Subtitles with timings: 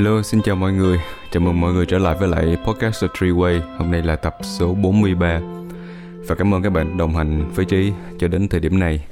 [0.00, 1.00] Hello, xin chào mọi người.
[1.30, 3.60] Chào mừng mọi người trở lại với lại podcast The Three Way.
[3.78, 5.40] Hôm nay là tập số 43.
[6.26, 9.04] Và cảm ơn các bạn đồng hành với Trí cho đến thời điểm này.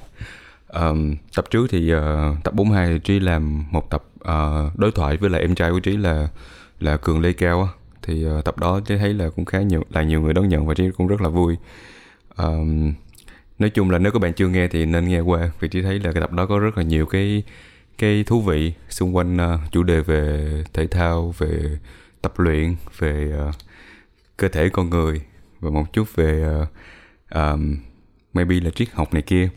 [0.69, 2.01] Um, tập trước thì uh,
[2.45, 5.80] tập 42 thì Trí làm một tập uh, đối thoại với lại em trai của
[5.80, 6.29] Trí là
[6.81, 7.69] là Cường Lê Cao
[8.03, 10.67] thì uh, tập đó Trí thấy là cũng khá nhiều là nhiều người đón nhận
[10.67, 11.57] và Trí cũng rất là vui.
[12.37, 12.93] Um,
[13.59, 15.99] nói chung là nếu các bạn chưa nghe thì nên nghe qua vì Trí thấy
[15.99, 17.43] là cái tập đó có rất là nhiều cái
[17.98, 21.78] cái thú vị xung quanh uh, chủ đề về thể thao về
[22.23, 23.54] tập luyện về uh,
[24.36, 25.23] cơ thể con người
[25.60, 26.68] và một chút về uh,
[27.34, 27.76] um,
[28.32, 29.48] maybe là triết học này kia.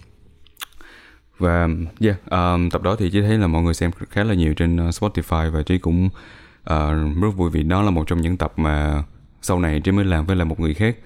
[1.37, 1.67] Và
[1.99, 4.75] yeah um, tập đó thì chỉ thấy là mọi người xem khá là nhiều trên
[4.75, 9.03] Spotify và trí cũng uh, rất vui vì đó là một trong những tập mà
[9.41, 10.97] sau này trí mới làm với lại một người khác.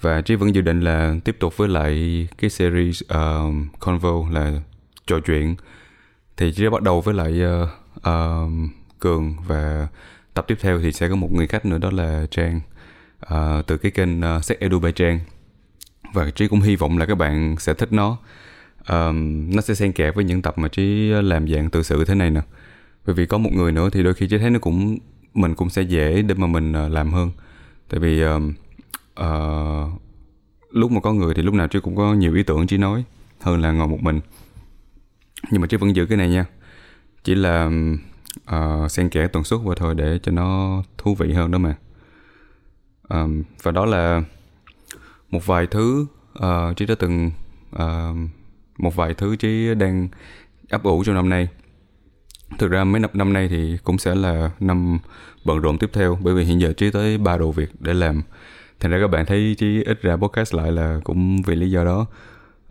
[0.00, 4.60] Và trí vẫn dự định là tiếp tục với lại cái series uh, convo là
[5.06, 5.56] trò chuyện
[6.40, 8.50] thì chỉ bắt đầu với lại uh, uh,
[8.98, 9.88] cường và
[10.34, 12.60] tập tiếp theo thì sẽ có một người khách nữa đó là trang.
[13.26, 15.20] Uh, từ cái kênh uh, Set Edu by Trang.
[16.12, 18.16] Và trí cũng hy vọng là các bạn sẽ thích nó.
[18.88, 22.14] Um, nó sẽ xen kẽ với những tập mà trí làm dạng tự sự thế
[22.14, 22.40] này nè.
[23.06, 24.98] Bởi vì có một người nữa thì đôi khi trí thấy nó cũng
[25.34, 27.30] mình cũng sẽ dễ để mà mình uh, làm hơn.
[27.88, 28.42] Tại vì uh,
[29.20, 30.00] uh,
[30.70, 33.04] lúc mà có người thì lúc nào trí cũng có nhiều ý tưởng trí nói
[33.40, 34.20] hơn là ngồi một mình
[35.50, 36.44] nhưng mà chứ vẫn giữ cái này nha.
[37.24, 37.70] Chỉ là
[38.56, 41.74] uh, xen kẽ tần suất vào thôi để cho nó thú vị hơn đó mà.
[43.08, 44.22] Um, và đó là
[45.30, 47.30] một vài thứ ờ, uh, trí đã từng
[47.76, 48.16] uh,
[48.78, 50.08] một vài thứ trí đang
[50.70, 51.48] ấp ủ trong năm nay.
[52.58, 54.98] Thực ra mấy năm năm nay thì cũng sẽ là năm
[55.44, 58.22] bận rộn tiếp theo bởi vì hiện giờ trí tới ba đồ việc để làm.
[58.80, 61.84] Thành ra các bạn thấy trí ít ra podcast lại là cũng vì lý do
[61.84, 62.06] đó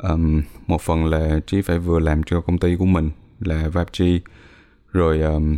[0.03, 4.03] um, một phần là trí phải vừa làm cho công ty của mình là VapG
[4.91, 5.58] rồi um,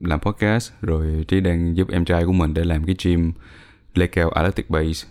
[0.00, 3.32] làm podcast rồi trí đang giúp em trai của mình để làm cái gym
[3.94, 5.08] lê cao Athletic Base.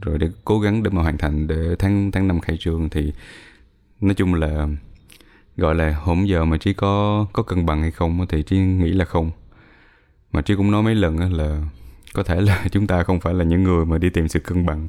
[0.00, 3.12] Rồi để cố gắng để mà hoàn thành để tháng tháng năm khai trương thì
[4.00, 4.68] nói chung là
[5.56, 8.92] gọi là hôm giờ mà trí có có cân bằng hay không thì trí nghĩ
[8.92, 9.30] là không.
[10.32, 11.62] Mà trí cũng nói mấy lần là
[12.14, 14.66] có thể là chúng ta không phải là những người mà đi tìm sự cân
[14.66, 14.88] bằng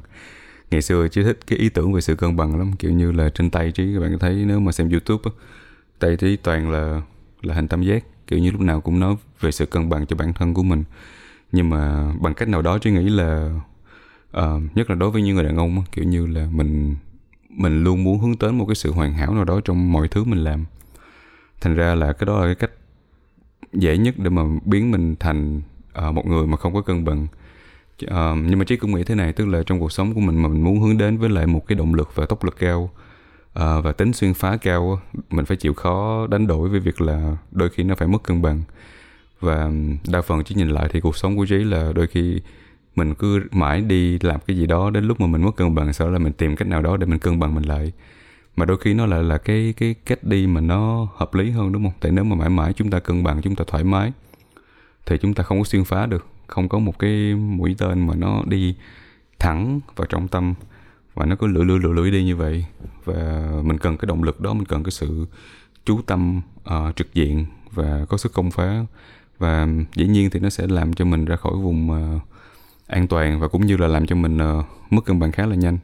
[0.72, 3.28] ngày xưa chứ thích cái ý tưởng về sự cân bằng lắm kiểu như là
[3.28, 5.30] trên tay trí các bạn thấy nếu mà xem youtube
[5.98, 7.02] tay trí toàn là
[7.42, 10.16] là hình tam giác kiểu như lúc nào cũng nói về sự cân bằng cho
[10.16, 10.84] bản thân của mình.
[11.52, 13.60] Nhưng mà bằng cách nào đó trí nghĩ là
[14.38, 16.96] uh, nhất là đối với những người đàn ông kiểu như là mình
[17.48, 20.24] mình luôn muốn hướng tới một cái sự hoàn hảo nào đó trong mọi thứ
[20.24, 20.64] mình làm.
[21.60, 22.70] Thành ra là cái đó là cái cách
[23.72, 25.62] dễ nhất để mà biến mình thành
[26.08, 27.26] uh, một người mà không có cân bằng
[28.04, 30.42] uh, nhưng mà trí cũng nghĩ thế này tức là trong cuộc sống của mình
[30.42, 32.90] mà mình muốn hướng đến với lại một cái động lực và tốc lực cao
[33.58, 37.36] uh, và tính xuyên phá cao mình phải chịu khó đánh đổi với việc là
[37.50, 38.62] đôi khi nó phải mất cân bằng.
[39.40, 39.70] Và
[40.08, 42.40] đa phần chỉ nhìn lại thì cuộc sống của trí là đôi khi
[42.96, 45.92] mình cứ mãi đi làm cái gì đó đến lúc mà mình mất cân bằng
[45.92, 47.92] sau là mình tìm cách nào đó để mình cân bằng mình lại.
[48.56, 51.72] Mà đôi khi nó lại là cái cái cách đi mà nó hợp lý hơn
[51.72, 51.92] đúng không?
[52.00, 54.12] Tại nếu mà mãi mãi chúng ta cân bằng chúng ta thoải mái
[55.06, 58.14] thì chúng ta không có xuyên phá được không có một cái mũi tên mà
[58.14, 58.74] nó đi
[59.38, 60.54] thẳng vào trọng tâm
[61.14, 62.66] và nó cứ lưỡi lưỡi lưỡi lưỡi đi như vậy.
[63.04, 65.26] Và mình cần cái động lực đó mình cần cái sự
[65.84, 68.84] chú tâm uh, trực diện và có sức công phá.
[69.38, 72.22] Và dĩ nhiên thì nó sẽ làm cho mình ra khỏi vùng uh,
[72.86, 75.54] an toàn và cũng như là làm cho mình uh, mất cân bằng khá là
[75.54, 75.78] nhanh.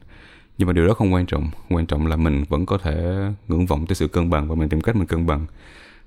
[0.57, 1.49] Nhưng mà điều đó không quan trọng.
[1.69, 3.15] Quan trọng là mình vẫn có thể
[3.47, 5.45] ngưỡng vọng tới sự cân bằng và mình tìm cách mình cân bằng.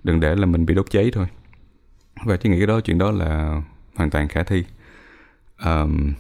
[0.05, 1.27] Đừng để là mình bị đốt cháy thôi.
[2.25, 3.63] Và chỉ nghĩ cái đó chuyện đó là
[3.95, 4.65] hoàn toàn khả thi.
[5.65, 6.13] Um,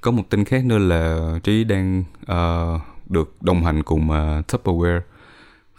[0.00, 2.80] có một tin khác nữa là trí đang uh,
[3.10, 5.00] được đồng hành cùng uh, Tupperware.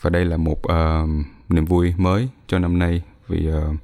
[0.02, 1.10] Và đây là một uh,
[1.50, 3.76] niềm vui mới cho năm nay vì uh,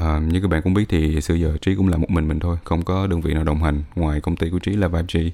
[0.00, 2.40] uh, như các bạn cũng biết thì xưa giờ trí cũng là một mình mình
[2.40, 5.30] thôi không có đơn vị nào đồng hành ngoài công ty của trí là Vibe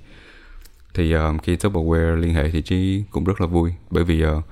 [0.94, 4.44] thì uh, khi Tupperware liên hệ thì trí cũng rất là vui bởi vì uh,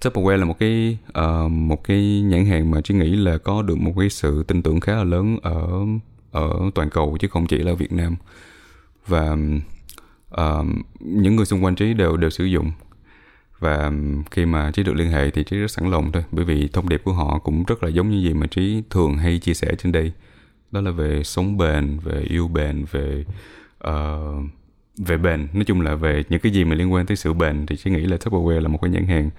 [0.00, 3.78] Tupperware là một cái uh, một cái nhãn hàng mà trí nghĩ là có được
[3.78, 5.68] một cái sự tin tưởng khá là lớn ở
[6.30, 8.16] ở toàn cầu chứ không chỉ là Việt Nam.
[9.06, 9.36] Và
[10.34, 10.66] uh,
[11.00, 12.72] những người xung quanh trí đều đều sử dụng.
[13.58, 13.92] Và
[14.30, 16.88] khi mà trí được liên hệ thì trí rất sẵn lòng thôi bởi vì thông
[16.88, 19.74] điệp của họ cũng rất là giống như gì mà trí thường hay chia sẻ
[19.78, 20.12] trên đây.
[20.70, 23.24] Đó là về sống bền về yêu bền về
[23.88, 24.44] uh,
[24.96, 25.48] về bền.
[25.52, 27.90] Nói chung là về những cái gì mà liên quan tới sự bền thì trí
[27.90, 29.30] nghĩ là Tupperware là một cái nhãn hàng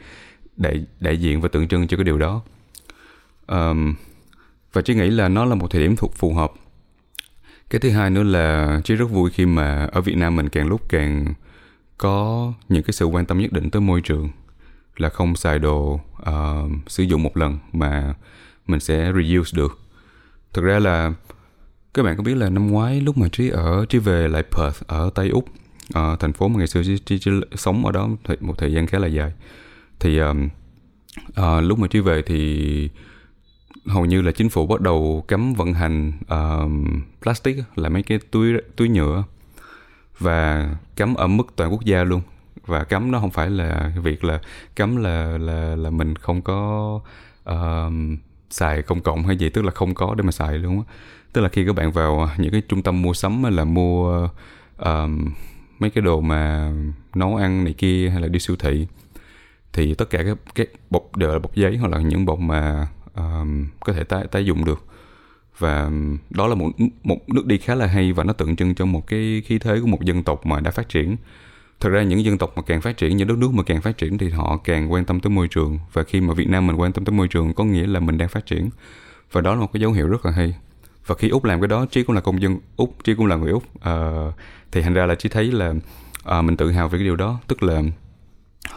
[0.58, 2.42] đại đại diện và tượng trưng cho cái điều đó.
[3.48, 3.94] Um,
[4.74, 6.52] và trí nghĩ là nó là một thời điểm thuộc phù hợp
[7.70, 10.68] cái thứ hai nữa là trí rất vui khi mà ở Việt Nam mình càng
[10.68, 11.34] lúc càng
[11.98, 14.30] có những cái sự quan tâm nhất định tới môi trường
[14.98, 18.14] là không xài đồ uh, sử dụng một lần mà
[18.68, 19.80] mình sẽ reuse được.
[20.54, 21.14] Thực ra là
[21.94, 24.88] các bạn có biết là năm ngoái lúc mà trí ở trí về lại Perth
[24.88, 25.46] ở tây úc
[25.94, 28.88] ở thành phố mà ngày xưa trí, trí, trí sống ở đó một thời gian
[28.88, 29.34] khá là dài.
[30.00, 30.50] Thì um,
[31.30, 32.90] uh, lúc mà trí về thì
[33.86, 36.72] hầu như là chính phủ bắt đầu cấm vận hành uh,
[37.22, 39.24] plastic là mấy cái túi túi nhựa
[40.20, 42.22] và cấm ở mức toàn quốc gia luôn.
[42.66, 44.42] Và cấm nó không phải là việc là
[44.76, 47.00] cấm là là là mình không có
[47.50, 47.94] uh,
[48.50, 50.94] xài công cộng hay gì tức là không có để mà xài luôn á.
[51.34, 54.30] Tức là khi các bạn vào những cái trung tâm mua sắm là mua
[54.82, 55.10] uh,
[55.80, 56.72] mấy cái đồ mà
[57.16, 58.88] nấu ăn này kia hay là đi siêu thị
[59.74, 62.88] thì tất cả các cái bọc đều là bọc giấy hoặc là những bọc mà
[63.20, 64.86] um, có thể tái tái dụng được.
[65.58, 65.92] Và
[66.30, 66.70] đó là một
[67.04, 69.80] một nước đi khá là hay và nó tượng trưng cho một cái khí thế
[69.82, 71.16] của một dân tộc mà đã phát triển.
[71.80, 73.98] Thật ra những dân tộc mà càng phát triển những đất nước mà càng phát
[73.98, 75.80] triển thì họ càng quan tâm tới môi trường.
[75.94, 78.18] Và khi mà Việt Nam mình quan tâm tới môi trường có nghĩa là mình
[78.18, 78.70] đang phát triển.
[79.32, 80.56] Và đó là một cái dấu hiệu rất là hay.
[81.06, 83.36] Và khi úc làm cái đó trí cũng là công dân úc trí cũng là
[83.36, 83.64] người úc.
[83.64, 84.34] Uh,
[84.72, 85.74] thì thành ra là trí thấy là
[86.38, 87.40] uh, mình tự hào về cái điều đó.
[87.48, 87.82] Tức là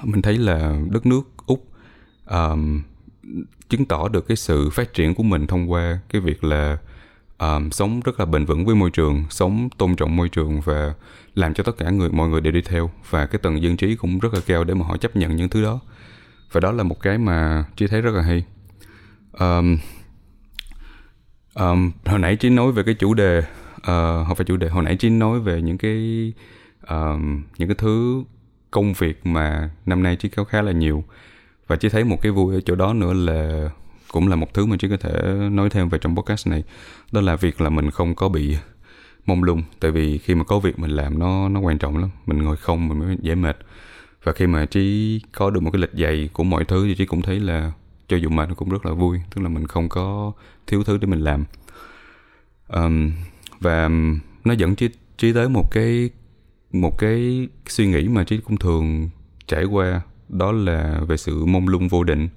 [0.02, 1.66] mình thấy là đất nước úc
[2.30, 2.82] um,
[3.68, 6.78] chứng tỏ được cái sự phát triển của mình thông qua cái việc là
[7.38, 10.94] um, sống rất là bền vững với môi trường sống tôn trọng môi trường và
[11.34, 12.90] làm cho tất cả người mọi người đều đi theo.
[13.10, 15.48] Và cái tầng dân trí cũng rất là cao để mà họ chấp nhận những
[15.48, 15.80] thứ đó.
[16.52, 18.44] Và đó là một cái mà chị thấy rất là hay.
[19.32, 19.78] Um,
[21.54, 24.68] um, hồi nãy chị nói về cái chủ đề uh, không phải chủ đề.
[24.68, 26.32] Hồi nãy chị nói về những cái
[26.88, 28.24] um, những cái thứ
[28.70, 31.04] công việc mà năm nay chị có khá là nhiều
[31.72, 33.70] và chỉ thấy một cái vui ở chỗ đó nữa là
[34.08, 35.12] cũng là một thứ mà chỉ có thể
[35.52, 36.64] nói thêm về trong podcast này
[37.12, 38.56] đó là việc là mình không có bị
[39.26, 39.62] mông lung.
[39.80, 42.10] Tại vì khi mà có việc mình làm nó nó quan trọng lắm.
[42.26, 43.56] Mình ngồi không mình mới dễ mệt.
[44.22, 47.06] Và khi mà trí có được một cái lịch dày của mọi thứ thì trí
[47.06, 47.72] cũng thấy là
[48.08, 49.18] cho dù mệt nó cũng rất là vui.
[49.34, 50.32] Tức là mình không có
[50.66, 51.44] thiếu thứ để mình làm.
[52.68, 53.12] Um,
[53.60, 53.90] và
[54.44, 56.10] nó dẫn trí trí tới một cái
[56.72, 59.08] một cái suy nghĩ mà trí cũng thường
[59.46, 60.00] trải qua
[60.32, 62.28] đó là về sự mông lung vô định.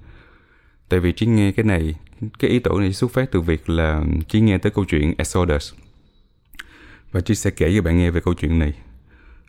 [0.88, 1.94] Tại vì trí nghe cái này
[2.38, 5.74] cái ý tưởng này xuất phát từ việc là trí nghe tới câu chuyện Exodus.
[7.12, 8.72] Và trí sẽ kể cho bạn nghe về câu chuyện này.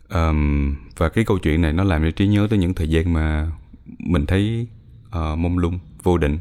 [0.10, 3.14] Um, và cái câu chuyện này nó làm cho trí nhớ tới những thời gian
[3.14, 3.52] mà
[4.00, 4.68] mình thấy
[5.08, 6.40] uh, mông lung vô định.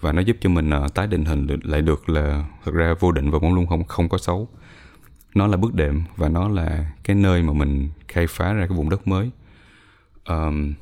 [0.00, 3.12] Và nó giúp cho mình uh, tái định hình lại được là thực ra vô
[3.12, 4.48] định và mông lung không không có xấu.
[5.34, 8.76] Nó là bước đệm và nó là cái nơi mà mình khai phá ra cái
[8.76, 9.30] vùng đất mới.
[10.28, 10.74] Um,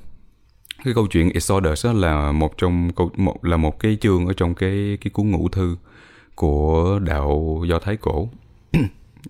[0.85, 4.55] cái câu chuyện Exodus là một trong câu một là một cái chương ở trong
[4.55, 5.77] cái cái cuốn ngũ thư
[6.35, 8.29] của đạo do thái cổ.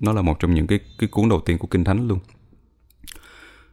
[0.00, 2.19] Nó là một trong những cái cái cuốn đầu tiên của kinh thánh luôn.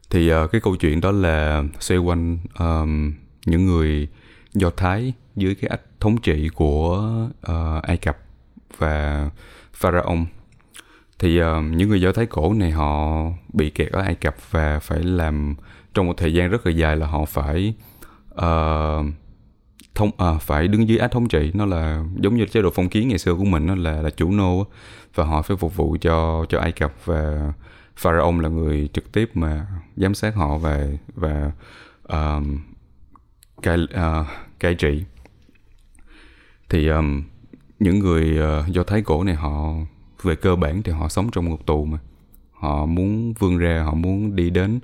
[0.09, 3.13] Thì uh, cái câu chuyện đó là xoay quanh um,
[3.45, 4.07] những người
[4.53, 7.11] do thái dưới cái ách thống trị của
[7.51, 8.17] uh, ai cập
[8.77, 9.29] và
[9.73, 10.19] pharaoh
[11.19, 13.21] thì uh, những người do thái cổ này họ
[13.53, 15.55] bị kẹt ở ai cập và phải làm
[15.93, 17.73] trong một thời gian rất là dài là họ phải
[18.33, 19.05] uh,
[19.95, 21.51] thông à, phải đứng dưới ách thống trị.
[21.53, 24.09] Nó là giống như chế độ phong kiến ngày xưa của mình nó là là
[24.09, 24.65] chủ nô
[25.15, 27.53] và họ phải phục vụ cho cho Ai Cập và
[27.95, 31.51] Pharaoh là người trực tiếp mà giám sát họ và và
[32.13, 32.43] uh,
[33.61, 34.27] cai uh,
[34.59, 35.03] cai trị.
[36.69, 37.23] Thì um,
[37.79, 39.73] những người uh, do thái cổ này họ
[40.23, 41.97] về cơ bản thì họ sống trong ngục tù mà.
[42.53, 44.79] Họ muốn vươn ra họ muốn đi đến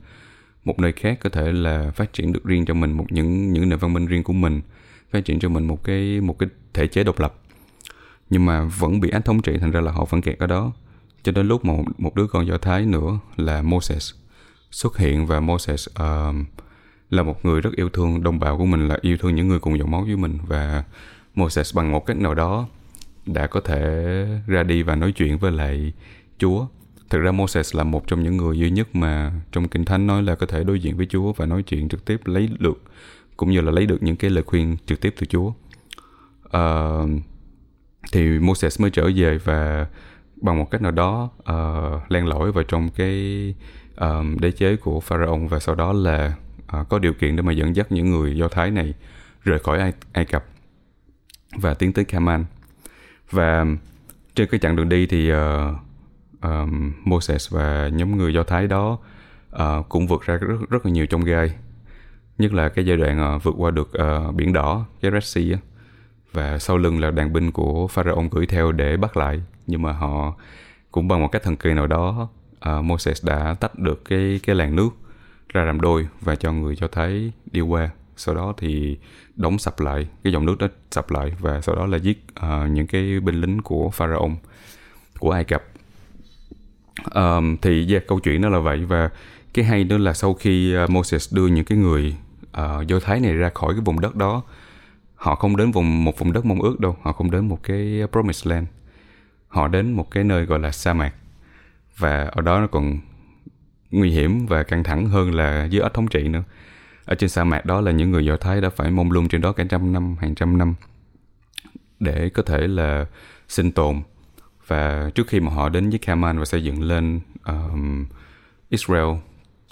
[0.66, 3.70] một nơi khác có thể là phát triển được riêng cho mình một những những
[3.70, 4.62] nền văn minh riêng của mình
[5.12, 7.36] phát triển cho mình một cái một cái thể chế độc lập.
[8.30, 10.72] Nhưng mà vẫn bị ách thống trị thành ra là họ vẫn kẹt ở đó.
[11.24, 14.14] Cho đến lúc một một đứa con do thái nữa là Moses
[14.72, 16.36] xuất hiện và Moses uh,
[17.10, 19.60] là một người rất yêu thương đồng bào của mình là yêu thương những người
[19.60, 20.40] cùng dòng máu với mình.
[20.48, 20.84] Và
[21.36, 22.68] Moses bằng một cách nào đó
[23.26, 25.94] đã có thể ra đi và nói chuyện với lại
[26.38, 26.66] Chúa.
[27.10, 30.24] Thực ra Moses là một trong những người duy nhất mà trong kinh thánh nói
[30.24, 32.82] là có thể đối diện với Chúa và nói chuyện trực tiếp lấy được
[33.38, 35.52] cũng như là lấy được những cái lời khuyên trực tiếp từ Chúa.
[36.58, 37.10] Uh,
[38.12, 39.88] thì Moses mới trở về và
[40.42, 43.56] bằng một cách nào đó uh, len lỏi vào trong cái
[43.98, 46.34] um, đế chế của Pharaoh và sau đó là
[46.80, 48.94] uh, có điều kiện để mà dẫn dắt những người Do Thái này
[49.44, 50.46] rời khỏi Ai, Ai Cập
[51.58, 52.46] và tiến tới Canaan
[53.34, 53.66] và
[54.36, 55.38] trên cái chặng đường đi thì uh,
[56.38, 56.70] uh,
[57.04, 58.98] Moses và nhóm người Do Thái đó
[59.56, 61.56] uh, cũng vượt ra rất rất là nhiều trong gai.
[62.38, 65.58] Nhất là cái giai đoạn uh, vượt qua được uh, biển đỏ cái Red Sea
[66.32, 69.42] và sau lưng là đàn binh của Pharaoh gửi theo để bắt lại.
[69.68, 70.34] Nhưng mà họ
[70.92, 72.30] cũng bằng một cách thần kỳ nào đó
[72.70, 74.90] uh, Moses đã tách được cái cái làn nước
[75.50, 78.98] ra làm đôi và cho người cho thấy đi qua sau đó thì
[79.36, 82.72] đóng sập lại cái dòng nước đó sập lại và sau đó là giết uh,
[82.72, 84.32] những cái binh lính của pharaoh
[85.20, 85.64] của ai cập.
[87.16, 89.10] Um, thì yeah, câu chuyện đó là vậy và
[89.54, 92.16] cái hay nữa là sau khi uh, Moses đưa những cái người
[92.48, 94.44] uh, do thái này ra khỏi cái vùng đất đó
[95.16, 98.02] họ không đến vùng một vùng đất mong ước đâu họ không đến một cái
[98.12, 98.68] promised land.
[99.48, 101.14] Họ đến một cái nơi gọi là sa mạc
[101.98, 103.00] và ở đó nó còn
[103.92, 106.44] nguy hiểm và căng thẳng hơn là dưới ách thống trị nữa
[107.06, 109.42] ở trên sa mạc đó là những người do thái đã phải mông lung trên
[109.42, 110.76] đó cả trăm năm hàng trăm năm
[112.00, 113.06] để có thể là
[113.48, 114.02] sinh tồn.
[114.68, 118.06] Và trước khi mà họ đến với Kaman và xây dựng lên um,
[118.70, 119.08] Israel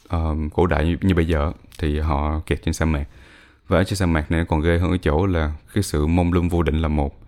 [0.09, 3.05] um, cổ đại như, như bây giờ thì họ kẹt trên sa mạc.
[3.67, 6.33] Và ở trên sa mạc này còn ghê hơn ở chỗ là cái sự mông
[6.33, 7.21] lung vô định là một.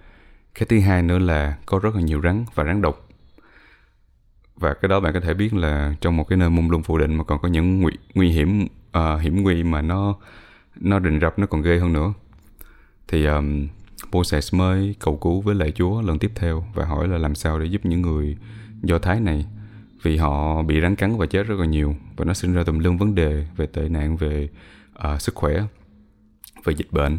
[0.54, 3.03] Cái thứ hai nữa là có rất là nhiều rắn và rắn độc
[4.64, 6.98] và cái đó bạn có thể biết là trong một cái nơi mông lung phủ
[6.98, 8.68] định mà còn có những nguy, nguy hiểm
[8.98, 10.16] uh, hiểm nguy mà nó
[10.80, 12.14] nó rình rập nó còn ghê hơn nữa.
[13.08, 13.68] Thì um,
[14.12, 17.60] Moses mới cầu cứu với lại Chúa lần tiếp theo và hỏi là làm sao
[17.60, 18.38] để giúp những người
[18.82, 19.46] Do Thái này
[20.02, 22.80] vì họ bị rắn cắn và chết rất là nhiều và nó sinh ra tùm
[22.80, 24.50] lum vấn đề về tệ nạn về
[25.14, 25.64] uh, sức khỏe
[26.64, 27.18] về dịch bệnh.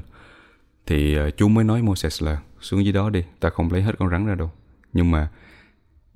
[0.87, 3.93] Thì uh, Chúa mới nói Moses là xuống dưới đó đi ta không lấy hết
[3.99, 4.51] con rắn ra đâu.
[4.93, 5.29] Nhưng mà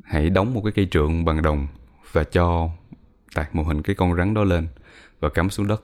[0.09, 1.67] hãy đóng một cái cây trượng bằng đồng
[2.13, 2.69] và cho
[3.35, 4.69] tạc một hình cái con rắn đó lên
[5.21, 5.83] và cắm xuống đất.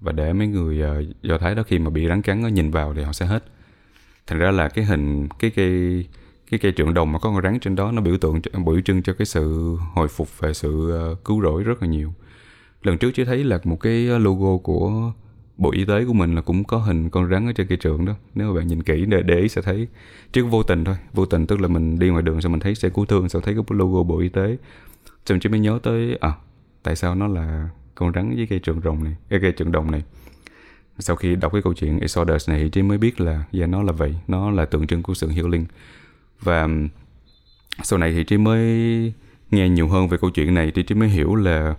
[0.00, 2.70] Và để mấy người uh, do thái đó khi mà bị rắn cắn nó nhìn
[2.70, 3.44] vào thì họ sẽ hết.
[4.26, 6.04] Thành ra là cái hình cái cây
[6.50, 9.02] cái cây trượng đồng mà có con rắn trên đó nó biểu tượng biểu trưng
[9.02, 12.14] cho cái sự hồi phục và sự uh, cứu rỗi rất là nhiều.
[12.82, 15.12] Lần trước chỉ thấy là một cái logo của
[15.56, 18.04] bộ y tế của mình là cũng có hình con rắn ở trên cây trượng
[18.04, 18.14] đó.
[18.34, 19.88] Nếu mà bạn nhìn kỹ để để ý sẽ thấy
[20.32, 20.96] chứ vô tình thôi.
[21.12, 23.42] Vô tình tức là mình đi ngoài đường xong mình thấy xe cứu thương xong
[23.42, 24.56] thấy cái logo bộ y tế.
[25.26, 26.32] Xong chỉ mới nhớ tới à
[26.82, 29.90] tại sao nó là con rắn với cây trượng rồng này cái cây trượng đồng
[29.90, 30.02] này.
[30.98, 33.92] Sau khi đọc cái câu chuyện Exodus này thì mới biết là yeah, nó là
[33.92, 34.14] vậy.
[34.28, 35.66] Nó là tượng trưng của sự healing.
[36.40, 36.68] Và
[37.82, 39.12] sau này thì trí mới
[39.50, 41.74] nghe nhiều hơn về câu chuyện này thì trí mới hiểu là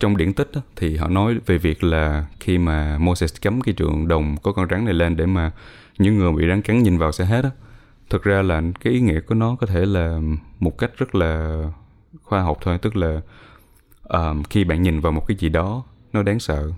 [0.00, 3.74] trong điển tích đó, thì họ nói về việc là khi mà Moses cấm cái
[3.74, 5.52] trường đồng có con rắn này lên để mà
[5.98, 7.50] những người bị rắn cắn nhìn vào sẽ hết á.
[8.10, 10.20] Thực ra là cái ý nghĩa của nó có thể là
[10.60, 11.62] một cách rất là
[12.22, 13.20] khoa học thôi tức là
[14.02, 16.72] um, khi bạn nhìn vào một cái gì đó nó đáng sợ.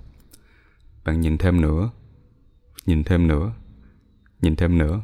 [1.05, 1.91] Bạn nhìn thêm nữa
[2.87, 3.53] nhìn thêm nữa
[4.43, 5.01] nhìn thêm nữa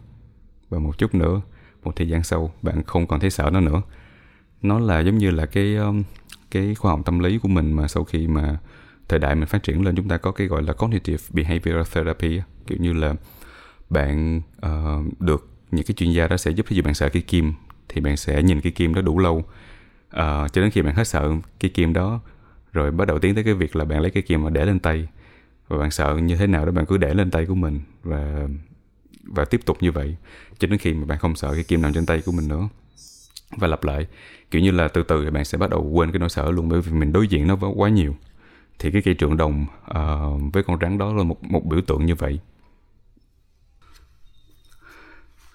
[0.68, 1.40] và một chút nữa
[1.85, 3.82] một thời gian sau bạn không còn thấy sợ nó nữa.
[4.62, 6.02] Nó là giống như là cái um,
[6.50, 8.59] cái khoa học tâm lý của mình mà sau khi mà
[9.09, 12.41] thời đại mình phát triển lên chúng ta có cái gọi là cognitive behavioral therapy
[12.67, 13.15] kiểu như là
[13.91, 17.55] bạn uh, được những cái chuyên gia đó sẽ giúp cho bạn sợ cái kim
[17.88, 19.37] thì bạn sẽ nhìn cái kim đó đủ lâu.
[19.37, 22.21] Uh, cho đến khi bạn hết sợ cái kim đó
[22.73, 24.79] rồi bắt đầu tiến tới cái việc là bạn lấy cái kim mà để lên
[24.79, 25.09] tay.
[25.69, 28.49] Và bạn sợ như thế nào đó bạn cứ để lên tay của mình và
[29.25, 30.17] và tiếp tục như vậy
[30.59, 32.69] cho đến khi mà bạn không sợ cái kim nằm trên tay của mình nữa.
[33.57, 34.07] Và lặp lại
[34.50, 36.69] kiểu như là từ từ thì bạn sẽ bắt đầu quên cái nỗi sợ luôn
[36.69, 38.17] bởi vì mình đối diện nó quá nhiều.
[38.79, 42.07] Thì cái cây trượng đồng uh, với con rắn đó là một một biểu tượng
[42.07, 42.41] như vậy.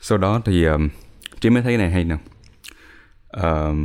[0.01, 0.81] Sau đó thì uh,
[1.39, 2.17] trí mới thấy này hay nè.
[3.37, 3.75] Uh,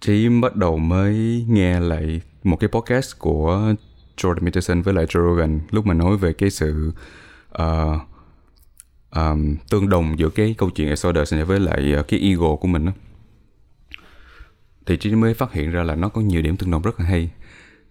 [0.00, 3.74] trí bắt đầu mới nghe lại một cái podcast của
[4.16, 6.92] Jordan Peterson với lại Joe Rogan lúc mà nói về cái sự
[7.62, 8.00] uh,
[9.14, 12.86] um, tương đồng giữa cái câu chuyện Exodus này với lại cái ego của mình
[12.86, 12.92] đó
[14.86, 17.06] thì chị mới phát hiện ra là nó có nhiều điểm tương đồng rất là
[17.06, 17.30] hay.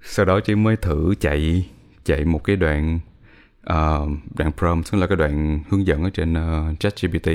[0.02, 1.70] Sau đó chị mới thử chạy
[2.06, 3.00] chạy một cái đoạn
[3.70, 7.30] uh, đoạn prompt tức là cái đoạn hướng dẫn ở trên uh, ChatGPT.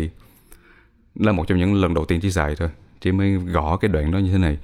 [1.14, 2.68] Là một trong những lần đầu tiên chị xài thôi.
[3.00, 4.58] Chị mới gõ cái đoạn đó như thế này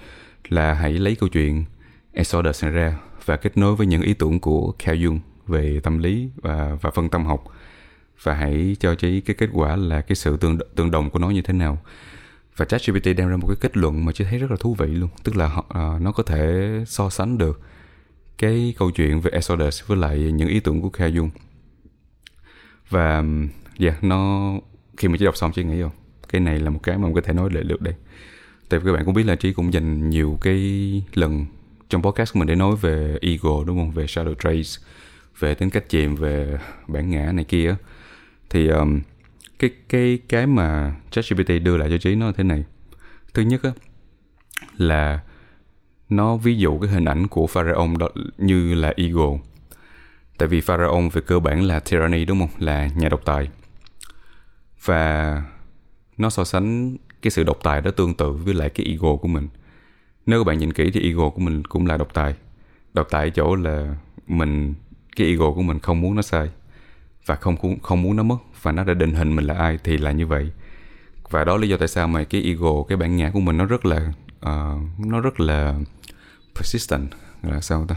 [0.49, 1.65] là hãy lấy câu chuyện
[2.13, 6.29] Exodus ra và kết nối với những ý tưởng của Carl Jung về tâm lý
[6.37, 7.45] và và phân tâm học.
[8.23, 11.31] Và hãy cho chị cái kết quả là cái sự tương tương đồng của nó
[11.31, 11.79] như thế nào
[12.57, 14.87] và ChatGPT đem ra một cái kết luận mà chị thấy rất là thú vị
[14.87, 15.11] luôn.
[15.25, 17.61] Tức là uh, nó có thể so sánh được
[18.39, 21.31] cái câu chuyện về Exodus với lại những ý tưởng của Kha Dung.
[22.91, 23.25] Và
[23.79, 24.53] dạ yeah, nó
[24.97, 25.93] khi mà chị đọc xong chị nghĩ không
[26.29, 27.95] cái này là một cái mà mình có thể nói lại được đây.
[28.69, 31.47] Tại vì các bạn cũng biết là chị cũng dành nhiều cái lần
[31.89, 33.91] trong podcast của mình để nói về ego đúng không?
[33.91, 34.87] Về shadow trace
[35.39, 36.59] về tính cách chìm về
[36.89, 37.77] bản ngã này kia
[38.51, 39.01] thì um,
[39.69, 42.65] cái cái cái mà ChatGPT đưa lại cho trí nó là thế này.
[43.35, 43.71] Thứ nhất á,
[44.77, 45.21] là
[46.09, 49.31] nó ví dụ cái hình ảnh của pharaoh đó như là ego
[50.39, 52.49] tại vì pharaoh về cơ bản là tyranny, đúng không?
[52.59, 53.49] Là nhà độc tài.
[54.85, 55.43] Và
[56.19, 59.29] nó so sánh cái sự độc tài đó tương tự với lại cái ego của
[59.29, 59.49] mình.
[60.27, 62.35] Nếu các bạn nhìn kỹ thì ego của mình cũng là độc tài.
[62.95, 64.75] Độc tài ở chỗ là mình,
[65.17, 66.49] cái ego của mình không muốn nó sai
[67.27, 68.37] và không không muốn nó mất.
[68.63, 70.53] Và nó đã định hình mình là ai thì là như vậy.
[71.31, 73.65] Và đó lý do tại sao mà cái ego cái bản ngã của mình nó
[73.65, 74.13] rất là
[74.47, 75.75] uh, nó rất là
[76.55, 77.09] persistent.
[77.43, 77.97] Là sao ta?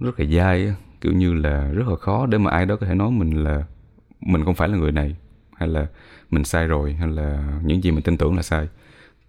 [0.00, 2.94] Rất là dai kiểu như là rất là khó để mà ai đó có thể
[2.94, 3.64] nói mình là
[4.20, 5.16] mình không phải là người này
[5.56, 5.86] hay là
[6.30, 8.68] mình sai rồi hay là những gì mình tin tưởng là sai.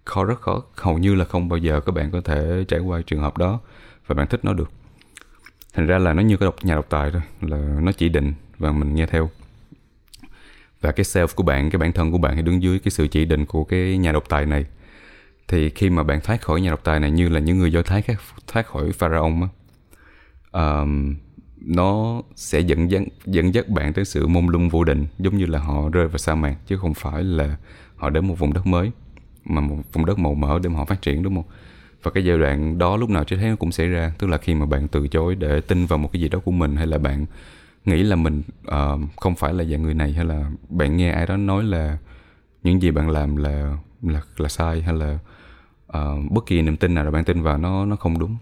[0.04, 0.62] Khó rất khó.
[0.76, 3.60] Hầu như là không bao giờ các bạn có thể trải qua trường hợp đó
[4.06, 4.70] và bạn thích nó được.
[5.74, 8.34] Thành ra là nó như cái độc nhà độc tài thôi là nó chỉ định
[8.62, 9.30] và mình nghe theo.
[10.80, 13.06] Và cái self của bạn cái bản thân của bạn thì đứng dưới cái sự
[13.06, 14.66] chỉ định của cái nhà độc tài này.
[15.48, 17.82] Thì khi mà bạn thoát khỏi nhà độc tài này như là những người do
[17.82, 19.48] thái khác thoát khỏi pharaoh á
[20.52, 21.14] um,
[21.56, 25.46] nó sẽ dẫn dắt dẫn dắt bạn tới sự mông lung vô định giống như
[25.46, 27.56] là họ rơi vào sa mạc chứ không phải là
[27.96, 28.90] họ đến một vùng đất mới
[29.44, 31.44] mà một vùng đất màu mỡ để mà họ phát triển đúng không?
[32.02, 34.38] Và cái giai đoạn đó lúc nào chứ thấy nó cũng xảy ra tức là
[34.38, 36.86] khi mà bạn từ chối để tin vào một cái gì đó của mình hay
[36.86, 37.26] là bạn
[37.84, 41.26] nghĩ là mình uh, không phải là dạng người này hay là bạn nghe ai
[41.26, 41.98] đó nói là
[42.62, 45.18] những gì bạn làm là là là sai hay là
[45.86, 48.36] uh, bất kỳ niềm tin nào là bạn tin vào nó nó không đúng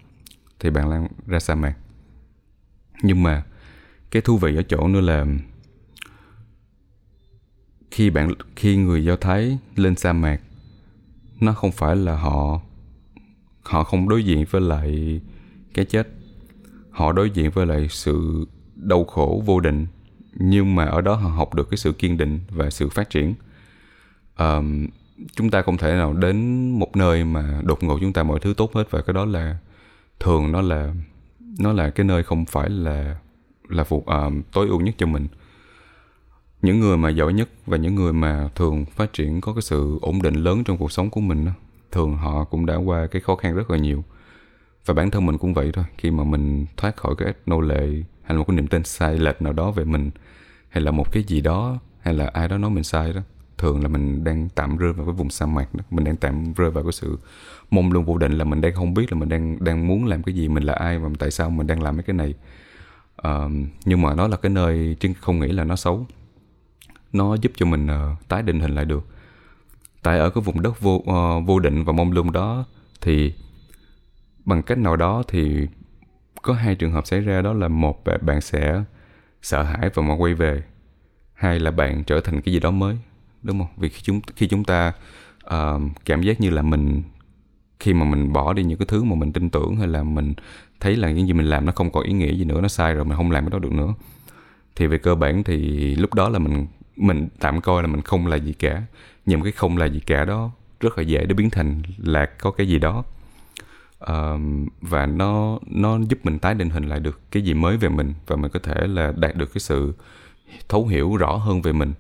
[0.61, 1.75] thì bạn lan ra sa mạc.
[3.02, 3.42] Nhưng mà
[4.11, 5.26] cái thú vị ở chỗ nữa là
[7.90, 10.40] khi bạn khi người do thái lên sa mạc
[11.40, 12.61] nó không phải là họ
[13.62, 15.20] họ không đối diện với lại
[15.75, 16.09] cái chết
[16.90, 18.47] họ đối diện với lại sự
[18.82, 19.87] đau khổ vô định
[20.34, 23.34] nhưng mà ở đó họ học được cái sự kiên định và sự phát triển.
[24.38, 24.87] Um,
[25.32, 28.54] chúng ta không thể nào đến một nơi mà đột ngột chúng ta mọi thứ
[28.56, 29.56] tốt hết và cái đó là
[30.20, 30.94] thường nó là
[31.58, 33.16] nó là cái nơi không phải là
[33.68, 35.26] là phục um, à, tối ưu nhất cho mình.
[36.62, 39.99] Những người mà giỏi nhất và những người mà thường phát triển có cái sự
[40.02, 41.52] ổn định lớn trong cuộc sống của mình đó,
[41.92, 44.04] thường họ cũng đã qua cái khó khăn rất là nhiều.
[44.87, 48.02] Và bản thân mình cũng vậy thôi khi mà mình thoát khỏi cái nô lệ
[48.30, 50.10] hay là một cái niềm tin sai lệch nào đó về mình
[50.68, 53.20] hay là một cái gì đó hay là ai đó nói mình sai đó.
[53.58, 55.84] Thường là mình đang tạm rơi vào cái vùng sa mạc đó.
[55.90, 57.18] Mình đang tạm rơi vào cái sự
[57.70, 60.22] mông lung vô định là mình đang không biết là mình đang đang muốn làm
[60.22, 62.35] cái gì mình là ai và tại sao mình đang làm mấy cái này.
[63.28, 63.50] Uh,
[63.85, 66.07] nhưng mà nó là cái nơi chứ không nghĩ là nó xấu.
[67.12, 69.07] Nó giúp cho mình uh, tái định hình lại được.
[70.02, 72.64] Tại ở cái vùng đất vô uh, vô định và mông lung đó
[73.00, 73.35] thì
[74.44, 75.66] bằng cách nào đó thì
[76.42, 78.83] có hai trường hợp xảy ra đó là một bạn sẽ
[79.42, 80.62] sợ hãi và mà quay về.
[81.35, 82.96] Hai là bạn trở thành cái gì đó mới
[83.42, 83.68] đúng không?
[83.76, 84.92] Vì khi chúng khi chúng ta
[85.46, 87.03] uh, cảm giác như là mình
[87.81, 90.35] khi mà mình bỏ đi những cái thứ mà mình tin tưởng hay là mình
[90.81, 92.94] thấy là những gì mình làm nó không còn ý nghĩa gì nữa nó sai
[92.94, 93.94] rồi mình không làm cái đó được nữa.
[94.76, 95.57] Thì về cơ bản thì
[95.94, 98.83] lúc đó là mình mình tạm coi là mình không là gì cả.
[99.26, 100.50] Nhưng cái không là gì cả đó
[100.81, 103.05] rất là dễ để biến thành là có cái gì đó
[104.06, 107.88] um, và nó nó giúp mình tái định hình lại được cái gì mới về
[107.88, 109.92] mình và mình có thể là đạt được cái sự
[110.68, 111.92] thấu hiểu rõ hơn về mình.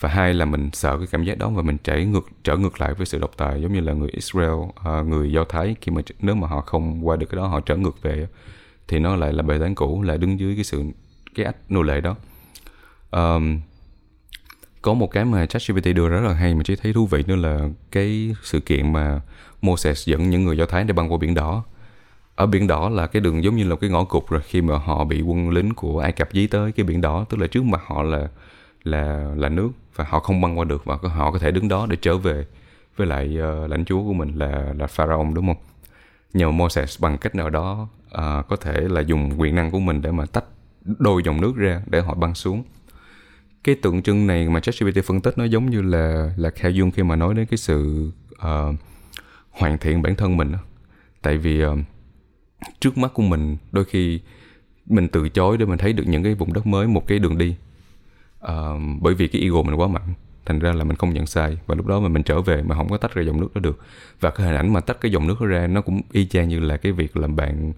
[0.00, 2.80] Và hai là mình sợ cái cảm giác đó và mình trở ngược trở ngược
[2.80, 5.92] lại với sự độc tài giống như là người Israel uh, người Do Thái khi
[5.92, 8.26] mà nếu mà họ không qua được cái đó họ trở ngược về
[8.88, 10.84] thì nó lại là bài toán cũ lại đứng dưới cái sự
[11.34, 12.16] cái ách nô lệ đó.
[13.10, 13.60] Um,
[14.82, 17.24] có một cái mà ChatGPT đưa ra rất là hay mà chỉ thấy thú vị
[17.26, 19.20] nữa là cái sự kiện mà
[19.64, 21.64] Moses dẫn những người Do Thái để băng qua biển đỏ.
[22.34, 24.78] Ở biển đỏ là cái đường giống như là cái ngõ cụt rồi khi mà
[24.78, 27.64] họ bị quân lính của Ai Cập dí tới cái biển đỏ tức là trước
[27.64, 28.28] mặt họ là
[28.84, 31.86] là là nước và họ không băng qua được và họ có thể đứng đó
[31.90, 32.46] để trở về
[32.96, 35.56] với lại uh, lãnh chúa của mình là là pharaoh đúng không?
[36.34, 40.02] Nhờ Moses bằng cách nào đó uh, có thể là dùng quyền năng của mình
[40.02, 40.44] để mà tách
[40.98, 42.62] đôi dòng nước ra để họ băng xuống.
[43.64, 46.90] Cái tượng trưng này mà ChatGPT phân tích nó giống như là là Khao Dung
[46.90, 48.74] khi mà nói đến cái sự uh,
[49.54, 50.58] hoàn thiện bản thân mình đó.
[51.22, 51.78] tại vì uh,
[52.80, 54.20] trước mắt của mình đôi khi
[54.86, 57.38] mình từ chối để mình thấy được những cái vùng đất mới một cái đường
[57.38, 57.56] đi.
[58.44, 58.50] Uh,
[59.00, 60.14] bởi vì cái ego mình quá mạnh
[60.46, 61.58] thành ra là mình không nhận sai.
[61.66, 63.60] Và lúc đó mà mình trở về mà không có tách ra dòng nước đó
[63.60, 63.78] được.
[64.20, 66.48] Và cái hình ảnh mà tách cái dòng nước đó ra nó cũng y chang
[66.48, 67.72] như là cái việc làm bạn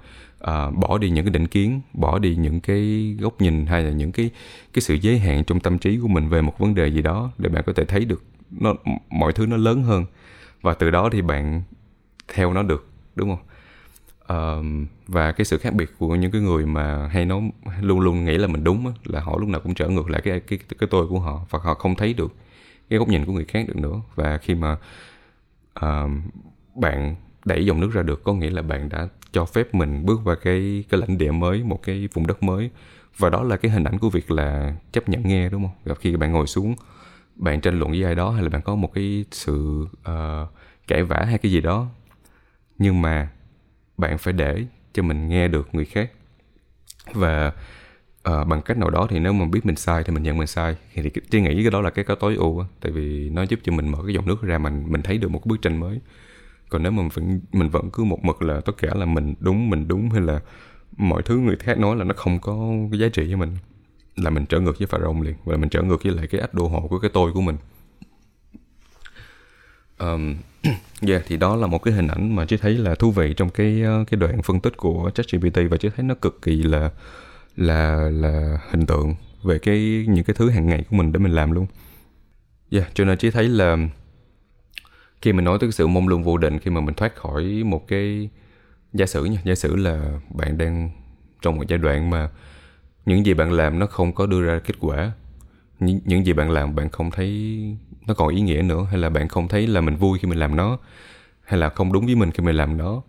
[0.44, 3.90] uh, bỏ đi những cái định kiến bỏ đi những cái góc nhìn hay là
[3.90, 4.30] những cái
[4.72, 7.30] cái sự giới hạn trong tâm trí của mình về một vấn đề gì đó
[7.38, 8.74] để bạn có thể thấy được nó
[9.10, 10.04] mọi thứ nó lớn hơn
[10.66, 11.62] và từ đó thì bạn
[12.28, 13.46] theo nó được đúng không?
[14.32, 17.50] Uh, và cái sự khác biệt của những cái người mà hay nói
[17.80, 20.22] luôn luôn nghĩ là mình đúng á, là họ lúc nào cũng trở ngược lại
[20.24, 22.32] cái cái cái tôi của họ và họ không thấy được
[22.90, 24.00] cái góc nhìn của người khác được nữa.
[24.14, 24.76] Và khi mà
[25.78, 26.10] uh,
[26.74, 30.24] bạn đẩy dòng nước ra được có nghĩa là bạn đã cho phép mình bước
[30.24, 32.70] vào cái cái lãnh địa mới một cái vùng đất mới.
[33.18, 35.74] Và đó là cái hình ảnh của việc là chấp nhận nghe đúng không?
[35.84, 36.74] Gặp khi bạn ngồi xuống
[37.36, 40.48] bạn tranh luận với ai đó hay là bạn có một cái sự uh,
[40.86, 41.88] cãi vã hay cái gì đó.
[42.78, 43.30] Nhưng mà
[43.96, 46.10] bạn phải để cho mình nghe được người khác.
[47.12, 47.52] Và
[48.30, 50.46] uh, bằng cách nào đó thì nếu mà biết mình sai thì mình nhận mình
[50.46, 50.76] sai.
[50.94, 52.66] Thì tôi nghĩ cái đó là cái có tối ưu á.
[52.80, 55.30] Tại vì nó giúp cho mình mở cái dòng nước ra mình mình thấy được
[55.30, 56.00] một cái bức tranh mới.
[56.68, 59.34] Còn nếu mà mình vẫn mình vẫn cứ một mực là tất cả là mình
[59.40, 60.40] đúng mình đúng hay là
[60.96, 63.56] mọi thứ người khác nói là nó không có cái giá trị cho mình
[64.16, 65.34] là mình trở ngược với pharaoh liền.
[65.44, 67.56] Và mình trở ngược với lại cái ách đồ hộ của cái tôi của mình.
[69.98, 70.36] Um,
[71.08, 73.50] yeah thì đó là một cái hình ảnh mà chị thấy là thú vị trong
[73.50, 76.90] cái ờ, cái đoạn phân tích của ChatGPT và chị thấy nó cực kỳ là
[77.56, 81.32] là là hình tượng về cái những cái thứ hàng ngày của mình để mình
[81.32, 81.66] làm luôn.
[82.70, 83.76] Yeah, cho nên chị thấy là
[85.22, 87.44] khi mình nói tới cái sự mông lung vô định khi mà mình thoát khỏi
[87.64, 88.28] một cái
[88.92, 90.90] giả sử nha, giả sử là bạn đang
[91.42, 92.28] trong một giai đoạn mà
[93.06, 95.12] những gì bạn làm nó không có đưa ra kết quả
[95.80, 97.58] những, những gì bạn làm bạn không thấy
[98.06, 98.86] nó còn ý nghĩa nữa?
[98.90, 100.78] Hay là bạn không thấy là mình vui khi mình làm nó?
[101.44, 103.02] Hay là không đúng với mình khi mình làm nó?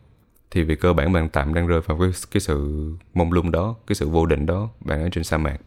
[0.51, 3.75] Thì về cơ bản bạn tạm đang rơi vào cái, cái sự mông lung đó
[3.87, 5.57] cái sự vô định đó bạn ở trên sa mạc.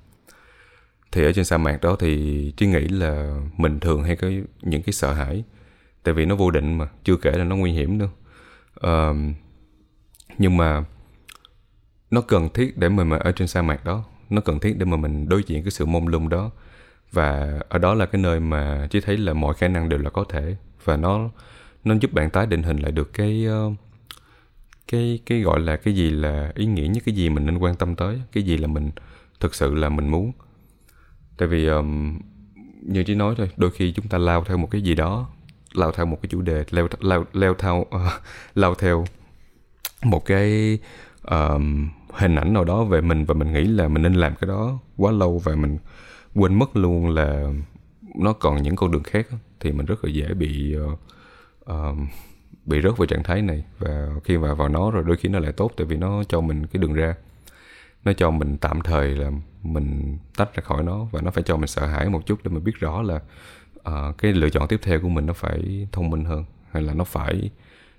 [1.12, 4.28] Thì ở trên sa mạc đó thì trí nghĩ là mình thường hay có
[4.62, 5.44] những cái sợ hãi.
[6.02, 8.08] Tại vì nó vô định mà chưa kể là nó nguy hiểm nữa.
[8.86, 9.16] Uh,
[10.38, 10.84] nhưng mà
[12.10, 14.84] nó cần thiết để mình mà ở trên sa mạc đó nó cần thiết để
[14.84, 16.50] mà mình đối diện cái sự mông lung đó
[17.12, 20.10] và ở đó là cái nơi mà chỉ thấy là mọi khả năng đều là
[20.10, 20.56] có thể.
[20.84, 21.30] Và nó
[21.84, 23.70] nó giúp bạn tái định hình lại được cái ờ,
[24.88, 27.76] cái cái gọi là cái gì là ý nghĩa nhất cái gì mình nên quan
[27.76, 28.90] tâm tới cái gì là mình
[29.40, 30.32] thực sự là mình muốn.
[31.36, 32.18] Tại vì um,
[32.82, 35.28] như chỉ nói thôi đôi khi chúng ta lao theo một cái gì đó
[35.72, 38.12] lao theo một cái chủ đề leo leo leo theo uh,
[38.54, 39.04] lao theo
[40.02, 40.78] một cái
[41.30, 44.48] um, hình ảnh nào đó về mình và mình nghĩ là mình nên làm cái
[44.48, 45.78] đó quá lâu và mình
[46.34, 47.52] quên mất luôn là
[48.14, 49.26] nó còn những con đường khác
[49.60, 50.76] thì mình rất là dễ bị
[51.62, 51.96] uh,
[52.64, 53.64] bị rớt vào trạng thái này.
[53.78, 56.40] Và khi mà vào nó rồi đôi khi nó lại tốt tại vì nó cho
[56.40, 57.14] mình cái đường ra.
[58.04, 59.30] Nó cho mình tạm thời là
[59.62, 62.50] mình tách ra khỏi nó và nó phải cho mình sợ hãi một chút để
[62.50, 63.20] mình biết rõ là
[63.74, 66.94] uh, cái lựa chọn tiếp theo của mình nó phải thông minh hơn hay là
[66.94, 67.50] nó phải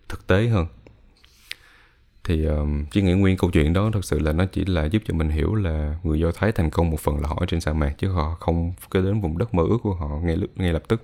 [0.10, 0.68] thực tế hơn
[2.24, 5.02] thì um, chứ nghĩ nguyên câu chuyện đó thật sự là nó chỉ là giúp
[5.06, 7.62] cho mình hiểu là người do thái thành công một phần là họ ở trên
[7.62, 10.74] sa mạc chứ họ không cái đến vùng đất mơ ước của họ ngay ngay
[10.74, 11.04] lập tức.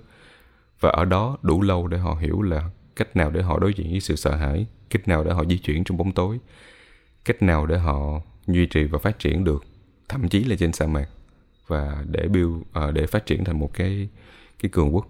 [0.80, 3.90] Và ở đó đủ lâu để họ hiểu là cách nào để họ đối diện
[3.90, 6.38] với sự sợ hãi cách nào để họ di chuyển trong bóng tối
[7.24, 9.64] cách nào để họ duy trì và phát triển được
[10.08, 11.08] thậm chí là trên sa mạc
[11.66, 14.08] và để build uh, để phát triển thành một cái
[14.62, 15.08] cái cường quốc.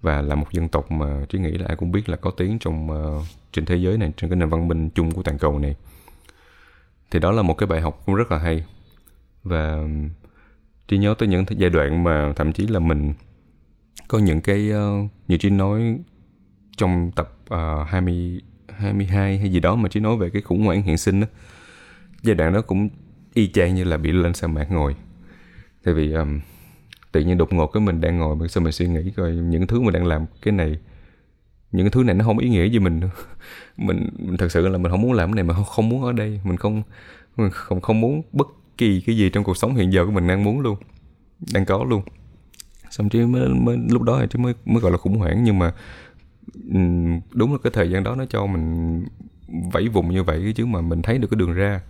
[0.00, 2.58] Và là một dân tộc mà trí nghĩ là ai cũng biết là có tiếng
[2.58, 5.58] trong uh, trên thế giới này trên cái nền văn minh chung của toàn cầu
[5.58, 5.76] này.
[7.10, 8.64] Thì đó là một cái bài học cũng rất là hay.
[9.42, 10.08] Và um,
[10.88, 13.14] trí nhớ tới những giai đoạn mà thậm chí là mình
[14.08, 15.98] có những cái uh, như trí nói
[16.76, 20.82] trong tập uh, 20 22 hay gì đó mà trí nói về cái khủng hoảng
[20.82, 21.26] hiện sinh đó
[22.22, 22.88] giai đoạn đó cũng
[23.34, 24.96] y chang như là bị lên sa mạc ngồi.
[25.84, 26.40] Tại vì um,
[27.12, 29.66] tự nhiên đột ngột cái mình đang ngồi mà sao mình suy nghĩ coi những
[29.66, 30.78] thứ mình đang làm cái này
[31.72, 33.00] những cái thứ này nó không ý nghĩa gì mình
[33.76, 36.12] mình, mình thật sự là mình không muốn làm cái này mà không, muốn ở
[36.12, 36.40] đây.
[36.44, 36.82] Mình không
[37.36, 40.26] mình không không muốn bất kỳ cái gì trong cuộc sống hiện giờ của mình
[40.26, 40.76] đang muốn luôn
[41.52, 42.02] đang có luôn.
[42.90, 45.44] Xong chứ mới, mới lúc đó chứ mới mới gọi là khủng hoảng.
[45.44, 45.72] Nhưng mà
[47.32, 49.04] đúng là cái thời gian đó nó cho mình
[49.72, 51.80] vẫy vùng như vậy chứ mà mình thấy được cái đường ra.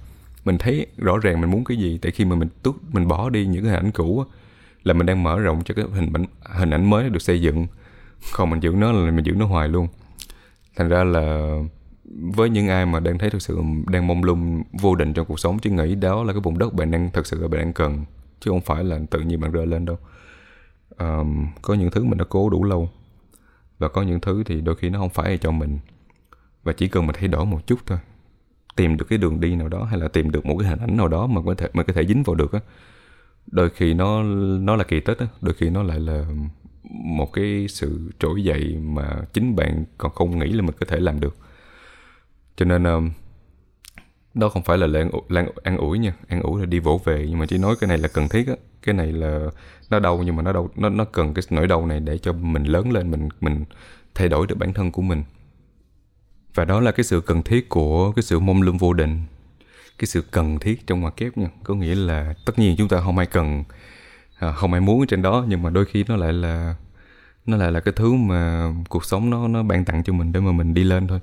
[0.44, 1.98] Mình thấy rõ ràng mình muốn cái gì.
[2.02, 4.24] Tại khi mà mình tút mình bỏ đi những cái hình ảnh cũ
[4.82, 7.66] là mình đang mở rộng cho cái hình ảnh hình ảnh mới được xây dựng
[8.32, 9.88] còn mình giữ nó là mình giữ nó hoài luôn.
[10.76, 11.56] Thành ra là
[12.34, 15.40] với những ai mà đang thấy thực sự đang mông lung vô định trong cuộc
[15.40, 17.72] sống chứ nghĩ đó là cái vùng đất bạn đang thật sự là bạn đang
[17.72, 18.04] cần
[18.40, 19.98] chứ không phải là tự nhiên bạn rơi lên đâu.
[20.98, 22.90] Um, có những thứ mình đã cố đủ lâu
[23.78, 25.78] và có những thứ thì đôi khi nó không phải cho mình.
[26.62, 27.98] Và chỉ cần mình thay đổi một chút thôi
[28.76, 30.96] tìm được cái đường đi nào đó hay là tìm được một cái hình ảnh
[30.96, 32.60] nào đó mà có thể mà có thể dính vào được á
[33.46, 34.22] đôi khi nó
[34.58, 36.24] nó là kỳ tích á đôi khi nó lại là
[36.94, 41.00] một cái sự trỗi dậy mà chính bạn còn không nghĩ là mình có thể
[41.00, 41.36] làm được.
[42.56, 43.10] Cho nên um,
[44.34, 46.14] đó không phải là lan, lan an ủi nha.
[46.28, 47.26] An ủi là đi vỗ về.
[47.28, 48.54] Nhưng mà chỉ nói cái này là cần thiết á.
[48.82, 49.40] Cái này là
[49.90, 52.32] nó đau nhưng mà nó đau nó nó cần cái nỗi đau này để cho
[52.32, 53.64] mình lớn lên mình mình
[54.14, 55.24] thay đổi được bản thân của mình.
[56.54, 59.20] Và đó là cái sự cần thiết của cái sự mông lung vô định
[59.98, 61.48] cái sự cần thiết trong ngoặc kép nha.
[61.64, 63.64] Có nghĩa là tất nhiên chúng ta không ai cần
[64.42, 66.74] à, không ai muốn trên đó nhưng mà đôi khi nó lại là
[67.46, 70.40] nó lại là cái thứ mà cuộc sống nó nó ban tặng cho mình để
[70.40, 71.20] mà mình đi lên thôi.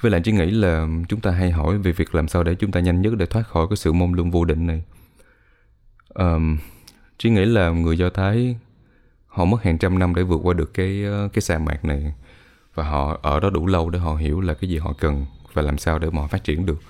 [0.00, 2.72] Với lại chỉ nghĩ là chúng ta hay hỏi về việc làm sao để chúng
[2.72, 4.82] ta nhanh nhất để thoát khỏi cái sự mông lung vô định này.
[6.14, 6.58] Um,
[7.18, 8.56] chỉ nghĩ là người do thái
[9.26, 12.14] họ mất hàng trăm năm để vượt qua được cái ờ, cái sa mạc này.
[12.74, 15.62] Và họ ở đó đủ lâu để họ hiểu là cái gì họ cần và
[15.62, 16.80] làm sao để mà họ phát triển được.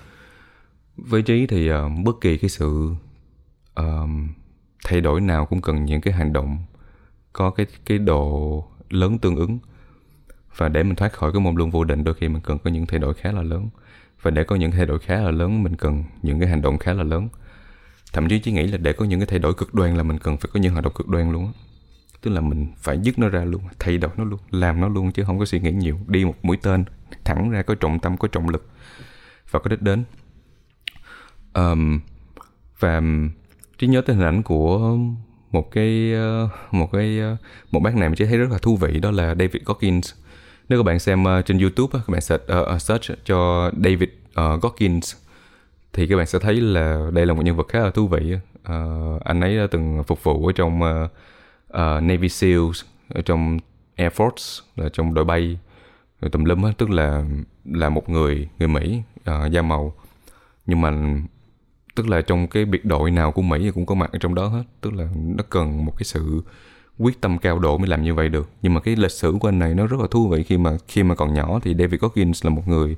[0.97, 2.89] Với trí thì uh, bất kỳ cái sự
[3.75, 4.27] um,
[4.85, 6.57] thay đổi nào cũng cần những cái hành động
[7.33, 9.59] có cái cái độ lớn tương ứng.
[10.55, 12.69] Và để mình thoát khỏi cái môn luân vô định đôi khi mình cần có
[12.69, 13.69] những thay đổi khá là lớn.
[14.21, 16.77] Và để có những thay đổi khá là lớn mình cần những cái hành động
[16.77, 17.29] khá là lớn.
[18.13, 20.19] Thậm chí chỉ nghĩ là để có những cái thay đổi cực đoan là mình
[20.19, 21.51] cần phải có những hành động cực đoan luôn á.
[22.21, 25.11] Tức là mình phải dứt nó ra luôn thay đổi nó luôn làm nó luôn
[25.11, 25.99] chứ không có suy nghĩ nhiều.
[26.07, 26.85] Đi một mũi tên
[27.23, 28.69] thẳng ra có trọng tâm có trọng lực.
[29.51, 30.03] Và có đích đến.
[31.53, 31.99] Um,
[32.79, 33.01] và
[33.81, 34.97] trí nhớ tới hình ảnh của
[35.51, 37.37] một cái ờ, một cái ờ,
[37.71, 40.13] một bác này mình chỉ thấy rất là thú vị đó là David Goggins.
[40.69, 44.61] Nếu các bạn xem ờ, trên YouTube các bạn search, uh, search cho David uh,
[44.61, 45.15] Goggins
[45.93, 48.33] thì các bạn sẽ thấy là đây là một nhân vật khá là thú vị
[48.35, 51.11] uh, anh ấy đã từng phục vụ ở trong uh,
[51.67, 53.59] uh, Navy SEALs ở trong
[53.95, 55.57] Air Force là trong đội bay
[56.21, 57.23] rồi tùm lum hết tức là
[57.65, 59.93] là một người người Mỹ uh, da màu.
[60.65, 60.91] Nhưng mà
[61.95, 64.47] tức là trong cái biệt đội nào của Mỹ cũng có mặt ở trong đó
[64.47, 64.63] hết.
[64.81, 66.41] Tức là nó cần một cái sự
[66.97, 68.49] quyết tâm cao độ mới làm như vậy được.
[68.61, 70.43] Nhưng mà cái lịch sử của anh này nó rất là thú vị.
[70.43, 72.95] Khi mà khi mà còn nhỏ thì David Goggins là một người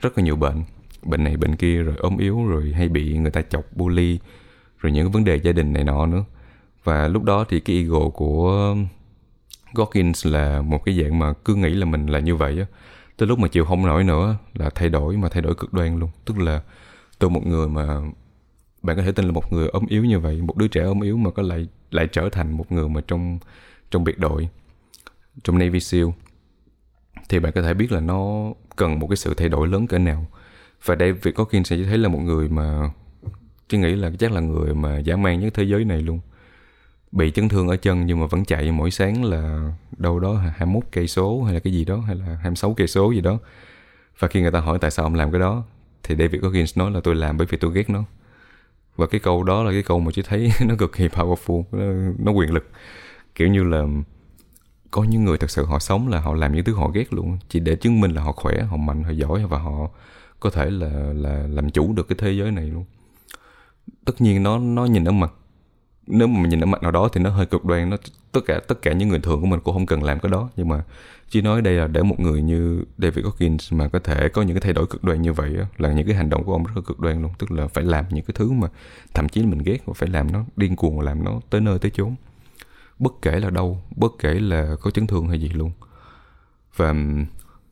[0.00, 0.62] rất là nhiều bệnh.
[1.02, 4.18] Bệnh này, bệnh kia, rồi ốm yếu, rồi hay bị người ta chọc bully,
[4.78, 6.24] rồi những vấn đề gia đình này nọ nữa.
[6.84, 8.76] Và lúc đó thì cái ego của
[9.74, 12.66] Goggins là một cái dạng mà cứ nghĩ là mình là như vậy á.
[13.16, 15.98] Tới lúc mà chịu không nổi nữa là thay đổi, mà thay đổi cực đoan
[15.98, 16.10] luôn.
[16.24, 16.62] Tức là
[17.18, 18.00] từ một người mà
[18.84, 21.00] bạn có thể tin là một người ốm yếu như vậy, một đứa trẻ ốm
[21.00, 23.38] yếu mà có lại lại trở thành một người mà trong
[23.90, 24.48] trong biệt đội,
[25.44, 26.06] trong Navy SEAL,
[27.28, 29.98] thì bạn có thể biết là nó cần một cái sự thay đổi lớn cỡ
[29.98, 30.26] nào.
[30.84, 32.90] Và đây việc có Goggins sẽ thấy là một người mà
[33.68, 36.20] tôi nghĩ là chắc là người mà dã man nhất thế giới này luôn.
[37.12, 40.84] Bị chấn thương ở chân nhưng mà vẫn chạy mỗi sáng là đâu đó 21
[40.92, 43.38] cây số hay là cái gì đó, hay là 26 cây số gì đó.
[44.18, 45.64] Và khi người ta hỏi tại sao ông làm cái đó,
[46.02, 48.04] thì David Goggins nói là tôi làm bởi vì tôi ghét nó
[48.96, 52.12] và cái câu đó là cái câu mà chị thấy nó cực kỳ powerful nó,
[52.18, 52.70] nó quyền lực.
[53.34, 53.84] Kiểu như là
[54.90, 57.38] có những người thật sự họ sống là họ làm những thứ họ ghét luôn.
[57.48, 59.90] Chỉ để chứng minh là họ khỏe họ mạnh họ giỏi và họ
[60.40, 62.84] có thể là là làm chủ được cái thế giới này luôn.
[64.04, 65.32] Tất nhiên nó nó nhìn ở mặt
[66.06, 67.96] nếu mà mình nhìn ở mặt nào đó thì nó hơi cực đoan nó
[68.32, 70.50] tất cả tất cả những người thường của mình cũng không cần làm cái đó.
[70.56, 70.82] Nhưng mà
[71.28, 74.54] chỉ nói đây là để một người như David Goggins mà có thể có những
[74.54, 76.72] cái thay đổi cực đoan như vậy là những cái hành động của ông rất
[76.76, 77.32] là cực đoan luôn.
[77.38, 78.68] Tức là phải làm những cái thứ mà
[79.14, 81.90] thậm chí mình ghét và phải làm nó điên cuồng làm nó tới nơi tới
[81.90, 82.14] chốn.
[82.98, 85.72] Bất kể là đâu bất kể là có chấn thương hay gì luôn.
[86.76, 86.94] Và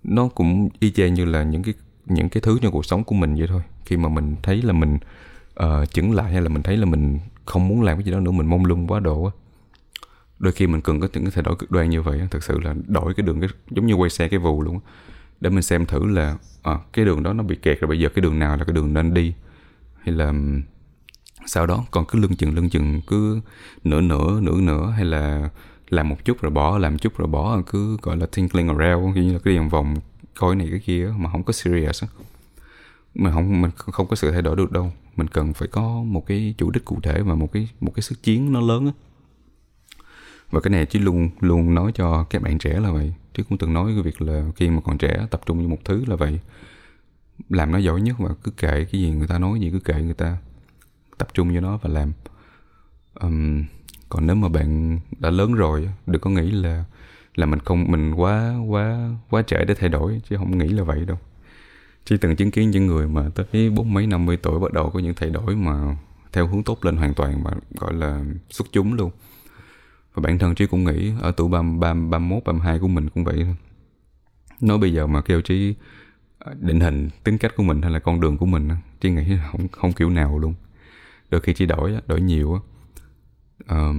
[0.05, 1.75] nó cũng y chang như là những cái
[2.07, 3.63] những cái thứ trong cuộc sống của mình vậy thôi.
[3.85, 4.99] Khi mà mình thấy là mình
[5.63, 8.21] uh, chững lại hay là mình thấy là mình không muốn làm cái gì đó
[8.21, 9.31] nữa mình mong lung quá độ á.
[10.39, 12.61] Đôi khi mình cần có những cái thay đổi cực đoan như vậy thực sự
[12.61, 14.81] là đổi cái đường cái giống như quay xe cái vù luôn
[15.41, 18.09] để mình xem thử là à, cái đường đó nó bị kẹt rồi bây giờ
[18.09, 19.35] cái đường nào là cái đường nên đi?
[19.99, 20.33] Hay là
[21.47, 23.41] sau đó còn cứ lưng chừng lưng chừng cứ
[23.85, 25.51] nửa nửa nửa nửa hay là
[25.89, 29.33] làm một chút rồi bỏ làm chút rồi bỏ cứ gọi là tinkling around như
[29.33, 29.97] là cái vòng vòng
[30.35, 32.05] coi này cái kia mà không có serious
[33.15, 36.27] mà không mình không có sự thay đổi được đâu mình cần phải có một
[36.27, 38.93] cái chủ đích cụ thể và một cái một cái sức chiến nó lớn á.
[40.51, 43.15] Và cái này chỉ luôn luôn nói cho các bạn trẻ là vậy.
[43.35, 45.85] Chứ cũng từng nói cái việc là khi mà còn trẻ tập trung vào một
[45.85, 46.41] thứ là vậy.
[47.49, 50.03] Làm nó giỏi nhất và cứ kệ cái gì người ta nói gì cứ kệ
[50.03, 50.37] người ta
[51.19, 52.13] tập trung vô nó và làm.
[53.21, 53.65] Um,
[54.09, 56.85] còn nếu mà bạn đã lớn rồi đừng có nghĩ là
[57.35, 60.83] là mình không mình quá quá quá trẻ để thay đổi chứ không nghĩ là
[60.83, 61.19] vậy đâu
[62.05, 64.91] chỉ từng chứng kiến những người mà tới bốn mấy năm mươi tuổi bắt đầu
[64.91, 65.97] có những thay đổi mà
[66.33, 69.11] theo hướng tốt lên hoàn toàn mà gọi là xuất chúng luôn.
[70.15, 72.89] Và bản thân trí cũng nghĩ ở tuổi ba ba ba mốt ba hai của
[72.89, 73.47] mình cũng vậy
[74.61, 75.75] nói bây giờ mà kêu trí
[76.39, 78.69] à, định hình tính cách của mình hay là con đường của mình
[79.01, 80.55] trí nghĩ không không kiểu nào luôn.
[81.31, 82.61] Đôi khi trí đổi đổi nhiều á.
[83.79, 83.97] Uh,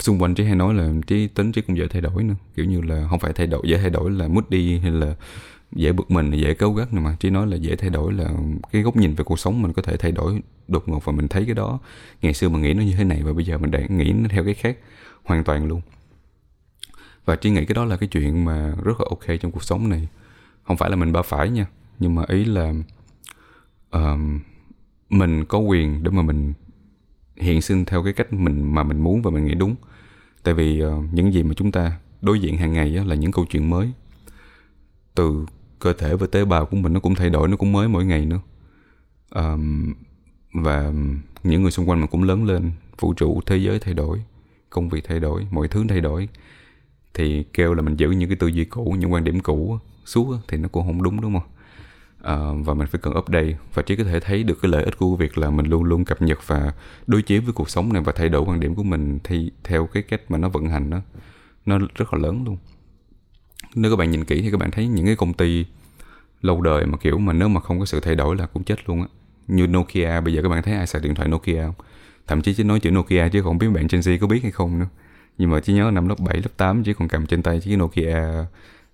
[0.00, 2.34] xung quanh trí hay nói là trí tính trí cũng dễ thay đổi nữa.
[2.56, 5.16] Kiểu như là không phải thay đổi dễ thay đổi là mất đi hay là
[5.74, 7.16] dễ bực mình dễ cấu gắt mà.
[7.20, 8.30] Chỉ nói là dễ thay đổi là
[8.72, 11.28] cái góc nhìn về cuộc sống mình có thể thay đổi đột ngột và mình
[11.28, 11.78] thấy cái đó.
[12.22, 14.28] Ngày xưa mình nghĩ nó như thế này và bây giờ mình đang nghĩ nó
[14.30, 14.78] theo cái khác
[15.24, 15.80] hoàn toàn luôn.
[17.24, 19.88] Và chỉ nghĩ cái đó là cái chuyện mà rất là ok trong cuộc sống
[19.88, 20.08] này.
[20.62, 21.66] Không phải là mình ba phải nha
[21.98, 22.72] nhưng mà ý là
[23.96, 24.18] uh,
[25.10, 26.52] mình có quyền để mà mình
[27.36, 29.74] hiện sinh theo cái cách mình mà mình muốn và mình nghĩ đúng.
[30.42, 33.32] Tại vì uh, những gì mà chúng ta đối diện hàng ngày á, là những
[33.32, 33.92] câu chuyện mới.
[35.14, 35.46] Từ
[35.78, 38.04] cơ thể và tế bào của mình nó cũng thay đổi nó cũng mới mỗi
[38.04, 38.40] ngày nữa.
[39.34, 39.94] Um,
[40.52, 40.92] và
[41.42, 44.22] những người xung quanh mình cũng lớn lên vũ trụ thế giới thay đổi
[44.70, 46.28] công việc thay đổi mọi thứ thay đổi.
[47.14, 50.36] Thì kêu là mình giữ những cái tư duy cũ những quan điểm cũ suốt
[50.48, 51.48] thì nó cũng không đúng đúng không?
[52.20, 54.98] Uh, và mình phải cần update và chỉ có thể thấy được cái lợi ích
[54.98, 56.72] của việc là mình luôn luôn cập nhật và
[57.06, 59.86] đối chiếu với cuộc sống này và thay đổi quan điểm của mình thì theo
[59.86, 61.00] cái cách mà nó vận hành đó.
[61.66, 62.56] Nó rất là lớn luôn
[63.74, 65.66] nếu các bạn nhìn kỹ thì các bạn thấy những cái công ty
[66.42, 68.88] lâu đời mà kiểu mà nếu mà không có sự thay đổi là cũng chết
[68.88, 69.08] luôn á.
[69.48, 71.74] Như Nokia bây giờ các bạn thấy ai xài điện thoại Nokia không?
[72.26, 74.52] Thậm chí chỉ nói chữ Nokia chứ không biết bạn Gen Z có biết hay
[74.52, 74.86] không nữa.
[75.38, 77.76] Nhưng mà chỉ nhớ năm lớp 7, lớp 8 chỉ còn cầm trên tay chiếc
[77.76, 78.16] Nokia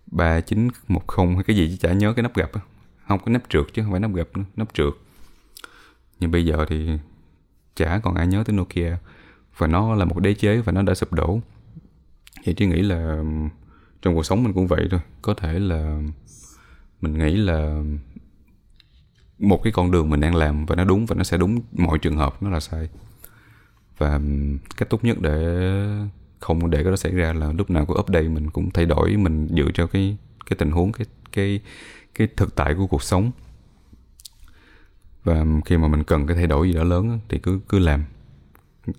[0.06, 2.60] 3910 hay cái gì chứ chả nhớ cái nắp gập á.
[3.08, 4.92] Không có nắp trượt chứ không phải nắp gập nữa nắp trượt.
[6.20, 6.88] Nhưng bây giờ thì
[7.76, 8.96] chả còn ai nhớ tới Nokia.
[9.58, 11.40] Và nó là một đế chế và nó đã sụp đổ.
[12.44, 13.22] Thì chỉ nghĩ là
[14.02, 15.00] trong cuộc sống mình cũng vậy thôi.
[15.22, 16.00] Có thể là
[17.00, 17.82] mình nghĩ là
[19.38, 21.98] một cái con đường mình đang làm và nó đúng và nó sẽ đúng mọi
[21.98, 22.88] trường hợp, nó là sai.
[23.98, 24.20] Và
[24.76, 25.66] cách tốt nhất để
[26.38, 29.16] không để cái đó xảy ra là lúc nào có update mình, cũng thay đổi
[29.16, 31.60] mình dựa cho cái cái tình huống, cái cái
[32.14, 33.30] cái thực tại của cuộc sống.
[35.24, 38.04] Và khi mà mình cần cái thay đổi gì đó lớn thì cứ cứ làm.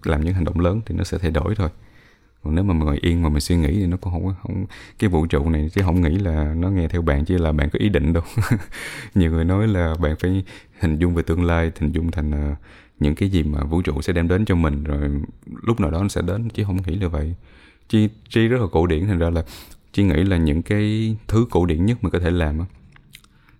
[0.03, 1.69] Làm những hành động lớn thì nó sẽ thay đổi thôi
[2.43, 4.65] còn nếu mà mình ngồi yên mà mình suy nghĩ thì nó cũng không không
[4.99, 7.69] cái vũ trụ này chứ không nghĩ là nó nghe theo bạn chỉ là bạn
[7.69, 8.23] có ý định đâu.
[9.15, 10.43] Nhiều người nói là bạn phải
[10.79, 12.57] hình dung về tương lai hình dung thành uh,
[12.99, 15.11] những cái gì mà vũ trụ sẽ đem đến cho mình rồi
[15.63, 17.35] lúc nào đó nó sẽ đến chứ không nghĩ là vậy.
[17.89, 19.43] Chi chi rất là cổ điển thành ra là
[19.93, 22.59] chi nghĩ là những cái thứ cổ điển nhất mình có thể làm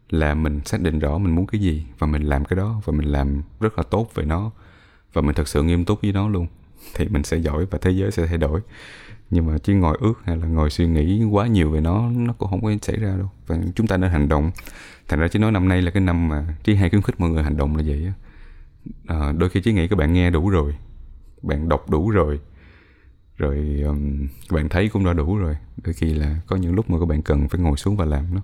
[0.09, 2.93] là mình xác định rõ mình muốn cái gì và mình làm cái đó và
[2.93, 4.51] mình làm rất là tốt về nó
[5.13, 6.47] và mình thật sự nghiêm túc với nó luôn
[6.95, 8.61] thì mình sẽ giỏi và thế giới sẽ thay đổi.
[9.29, 12.33] Nhưng mà chỉ ngồi ước hay là ngồi suy nghĩ quá nhiều về nó nó
[12.33, 13.31] cũng không có xảy ra đâu.
[13.47, 14.51] Và chúng ta nên hành động.
[15.07, 17.29] Thành ra chỉ nói năm nay là cái năm mà chỉ hay khuyến khích mọi
[17.29, 18.13] người hành động là vậy á.
[19.07, 20.75] À, đôi khi chỉ nghĩ các bạn nghe đủ rồi
[21.41, 22.39] bạn đọc đủ rồi
[23.37, 25.55] rồi um, các bạn thấy cũng đã đủ rồi.
[25.83, 28.35] Đôi khi là có những lúc mà các bạn cần phải ngồi xuống và làm
[28.35, 28.41] nó.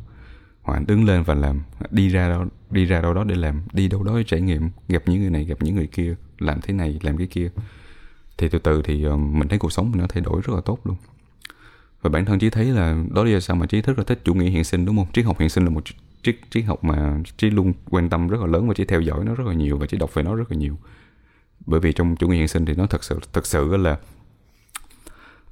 [0.61, 3.87] Hoặc đứng lên và làm đi ra đâu đi ra đâu đó để làm đi
[3.87, 6.73] đâu đó để trải nghiệm gặp những người này gặp những người kia làm thế
[6.73, 7.49] này làm cái kia
[8.37, 10.61] thì từ từ thì ờ, mình thấy cuộc sống mình nó thay đổi rất là
[10.61, 10.95] tốt luôn.
[12.01, 14.33] Và bản thân chỉ thấy là đó là sao mà trí rất là thích chủ
[14.33, 15.07] nghĩa hiện sinh đúng không?
[15.13, 15.83] Triết học hiện sinh là một
[16.23, 19.25] triết triết học mà trí luôn quan tâm rất là lớn và chỉ theo dõi
[19.25, 20.77] nó rất là nhiều và chỉ đọc về nó rất là nhiều.
[21.65, 23.97] Bởi vì trong chủ nghĩa hiện sinh thì nó thật sự thật sự là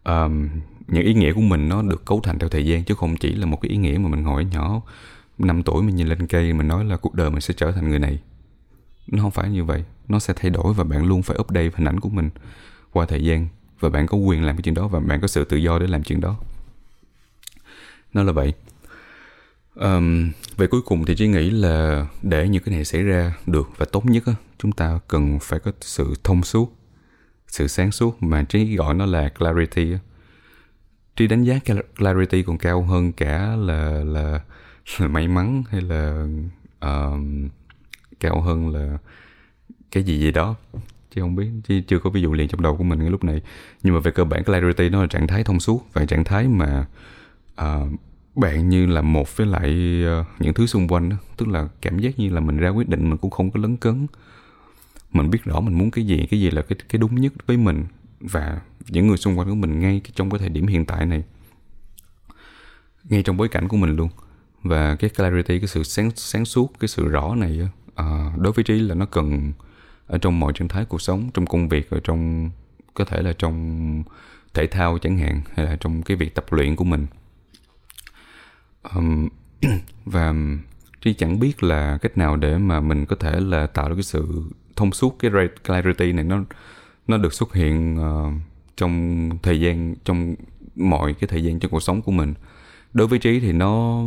[0.04, 0.50] um,
[0.88, 3.34] những ý nghĩa của mình nó được cấu thành theo thời gian chứ không chỉ
[3.34, 4.82] là một cái ý nghĩa mà mình ngồi nhỏ
[5.38, 7.90] 5 tuổi mình nhìn lên cây mình nói là cuộc đời mình sẽ trở thành
[7.90, 8.20] người này.
[9.08, 9.84] Nó không phải như vậy.
[10.08, 12.30] Nó sẽ thay đổi và bạn luôn phải update hình ảnh của mình
[12.96, 13.48] qua thời gian
[13.80, 15.88] và bạn có quyền làm cái chuyện đó và bạn có sự tự do để
[15.88, 16.38] làm chuyện đó.
[18.14, 18.54] Nó là vậy.
[19.76, 23.70] Um, về cuối cùng thì chỉ nghĩ là để những cái này xảy ra được
[23.78, 26.76] và tốt nhất á, chúng ta cần phải có sự thông suốt
[27.48, 30.00] sự sáng suốt mà trí gọi nó là clarity á.
[31.16, 31.60] trí đánh giá
[31.98, 34.40] clarity còn cao hơn cả là là,
[35.00, 36.28] là may mắn hay là
[36.80, 37.50] um,
[38.20, 38.98] cao hơn là
[39.92, 40.56] cái gì gì đó
[41.16, 43.24] chứ không biết chứ chưa có ví dụ liền trong đầu của mình cái lúc
[43.24, 43.42] này.
[43.84, 46.48] Nhưng mà về cơ bản clarity nó là trạng thái thông suốt và trạng thái
[46.48, 46.86] mà
[47.62, 48.00] uh,
[48.36, 51.16] bạn như là một với lại uh, những thứ xung quanh đó.
[51.38, 53.78] tức là cảm giác như là mình ra quyết định mình cũng không có lấn
[53.78, 54.08] cấn.
[55.12, 57.58] Mình biết rõ mình muốn cái gì cái gì là cái cái đúng nhất với
[57.58, 57.86] mình
[58.20, 61.24] và những người xung quanh của mình ngay trong cái thời điểm hiện tại này.
[63.04, 64.10] Ngay trong bối cảnh của mình luôn.
[64.64, 67.60] Và cái clarity cái sự sáng sáng suốt cái sự rõ này
[68.02, 69.54] uh, đối với trí là nó cần
[70.08, 72.50] ở trong mọi trạng thái cuộc sống trong công việc ở trong
[72.94, 74.04] có thể là trong
[74.54, 77.08] thể thao chẳng hạn hay là trong cái việc tập luyện của mình.
[78.96, 79.28] Um,
[80.06, 80.34] và
[81.02, 84.04] trí chẳng biết là cách nào để mà mình có thể là tạo được cái
[84.04, 84.44] sự
[84.76, 85.32] thông suốt cái
[85.66, 86.44] clarity này nó
[87.08, 88.34] nó được xuất hiện uh,
[88.78, 90.36] trong thời gian trong
[90.76, 92.34] mọi cái thời gian trong cuộc sống của mình.
[92.94, 94.04] Đối với trí thì nó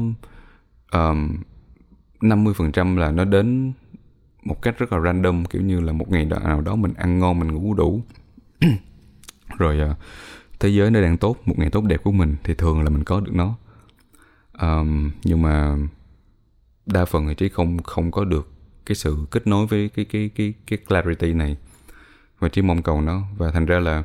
[0.92, 1.36] um,
[2.20, 3.72] 50% là nó đến
[4.48, 7.38] một cách rất là random kiểu như là một ngày nào đó mình ăn ngon
[7.38, 8.02] mình ngủ đủ.
[9.58, 9.96] Rồi uh,
[10.60, 13.04] thế giới nó đang tốt một ngày tốt đẹp của mình thì thường là mình
[13.04, 13.54] có được nó.
[14.60, 15.76] Um, nhưng mà
[16.86, 18.50] đa phần thì trí không không có được
[18.86, 21.56] cái sự kết nối với cái cái cái cái clarity này.
[22.38, 23.22] Và trí mong cầu nó.
[23.36, 24.02] Và thành ra là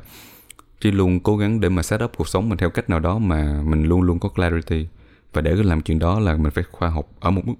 [0.80, 3.18] trí luôn cố gắng để mà set up cuộc sống mình theo cách nào đó
[3.18, 4.88] mà mình luôn luôn có clarity.
[5.32, 7.54] Và để làm chuyện đó là mình phải khoa học ở một mức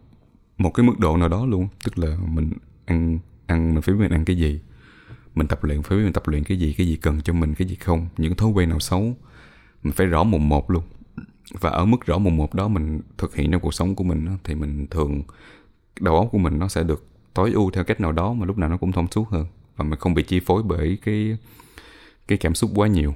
[0.59, 1.69] một cái mức độ nào đó luôn.
[1.85, 2.51] Tức là mình
[2.87, 4.61] ăn ăn mình phải biết mình ăn cái gì.
[5.35, 7.55] Mình tập luyện phải biết mình tập luyện cái gì cái gì cần cho mình
[7.55, 8.09] cái gì không.
[8.17, 9.17] Những thói quen nào xấu
[9.83, 10.83] mình phải rõ mồm một luôn.
[11.61, 14.37] Và ở mức rõ mồm một đó mình thực hiện trong cuộc sống của mình
[14.45, 15.23] thì mình thường
[16.01, 18.59] đầu óc của mình nó sẽ được tối ưu theo cách nào đó mà lúc
[18.59, 19.47] nào nó cũng thông suốt hơn.
[19.77, 21.37] Và mình không bị chi phối bởi cái
[22.29, 23.15] cái cảm xúc quá nhiều.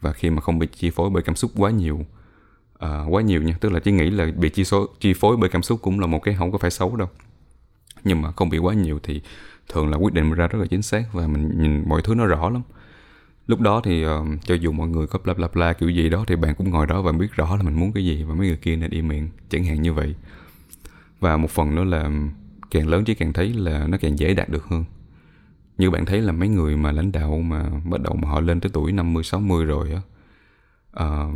[0.00, 2.04] Và khi mà không bị chi phối bởi cảm xúc quá nhiều
[2.84, 5.50] uh, quá nhiều nha tức là chỉ nghĩ là bị chi số chi phối bởi
[5.50, 7.08] cảm xúc cũng là một cái không có phải xấu đâu
[8.06, 9.20] nhưng mà không bị quá nhiều thì
[9.68, 12.14] thường là quyết định mình ra rất là chính xác và mình nhìn mọi thứ
[12.14, 12.62] nó rõ lắm.
[13.46, 14.10] Lúc đó thì uh,
[14.44, 16.86] cho dù mọi người có bla bla bla kiểu gì đó thì bạn cũng ngồi
[16.86, 19.08] đó và biết rõ là mình muốn cái gì và mấy người kia nên im
[19.08, 20.14] miệng chẳng hạn như vậy.
[21.20, 22.10] Và một phần nữa là
[22.70, 24.84] càng lớn chỉ càng thấy là nó càng dễ đạt được hơn.
[25.78, 28.60] Như bạn thấy là mấy người mà lãnh đạo mà bắt đầu mà họ lên
[28.60, 30.00] tới tuổi 50 60 rồi á
[31.04, 31.34] uh,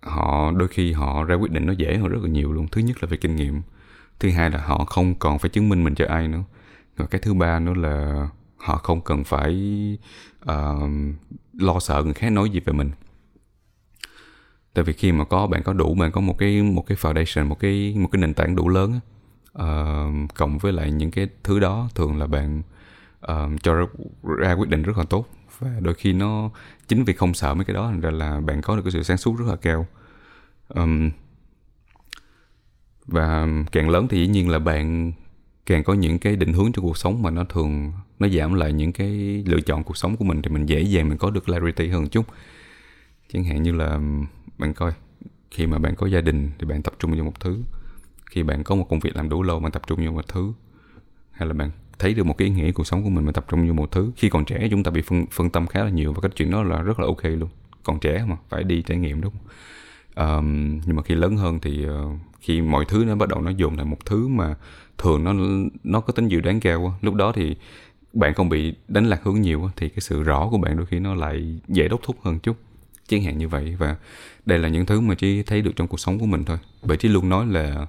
[0.00, 2.68] họ đôi khi họ ra quyết định nó dễ hơn rất là nhiều luôn.
[2.68, 3.62] Thứ nhất là về kinh nghiệm
[4.20, 6.42] thứ hai là họ không còn phải chứng minh mình cho ai nữa.
[6.96, 9.52] Rồi cái thứ ba nữa là họ không cần phải
[10.42, 10.90] uh,
[11.52, 12.90] lo sợ người khác nói gì về mình.
[14.74, 17.46] Tại vì khi mà có bạn có đủ bạn có một cái một cái foundation
[17.46, 19.00] một cái một cái nền tảng đủ lớn
[19.58, 22.62] uh, cộng với lại những cái thứ đó thường là bạn
[23.32, 23.74] uh, cho
[24.38, 25.26] ra quyết định rất là tốt.
[25.58, 26.50] Và đôi khi nó
[26.88, 29.02] chính vì không sợ mấy cái đó thành ra là bạn có được cái sự
[29.02, 29.86] sáng suốt rất là cao.
[30.68, 31.10] Um,
[33.06, 35.12] và càng lớn thì dĩ nhiên là bạn
[35.66, 38.72] càng có những cái định hướng cho cuộc sống mà nó thường nó giảm lại
[38.72, 39.08] những cái
[39.46, 42.08] lựa chọn cuộc sống của mình thì mình dễ dàng mình có được clarity hơn
[42.08, 42.26] chút.
[43.32, 44.00] Chẳng hạn như là
[44.58, 44.92] bạn coi
[45.50, 47.62] khi mà bạn có gia đình thì bạn tập trung vào một thứ.
[48.30, 50.52] Khi bạn có một công việc làm đủ lâu bạn tập trung vào một thứ.
[51.30, 53.44] Hay là bạn thấy được một cái ý nghĩa cuộc sống của mình mà tập
[53.48, 54.12] trung vào một thứ.
[54.16, 56.50] Khi còn trẻ chúng ta bị phân, phân tâm khá là nhiều và cái chuyện
[56.50, 57.48] đó là rất là ok luôn.
[57.82, 59.42] Còn trẻ mà phải đi trải nghiệm đúng không?
[60.14, 61.92] Um, nhưng mà khi lớn hơn thì uh,
[62.42, 64.54] khi mọi thứ nó bắt đầu nó dồn lại một thứ mà
[64.98, 65.34] thường nó
[65.84, 67.56] nó có tính dự đoán cao lúc đó thì
[68.12, 70.98] bạn không bị đánh lạc hướng nhiều thì cái sự rõ của bạn đôi khi
[70.98, 72.56] nó lại dễ đốc thúc hơn chút.
[73.08, 73.96] Chẳng hạn như vậy và
[74.46, 76.58] đây là những thứ mà chỉ thấy được trong cuộc sống của mình thôi.
[76.82, 77.86] Bởi chỉ luôn nói là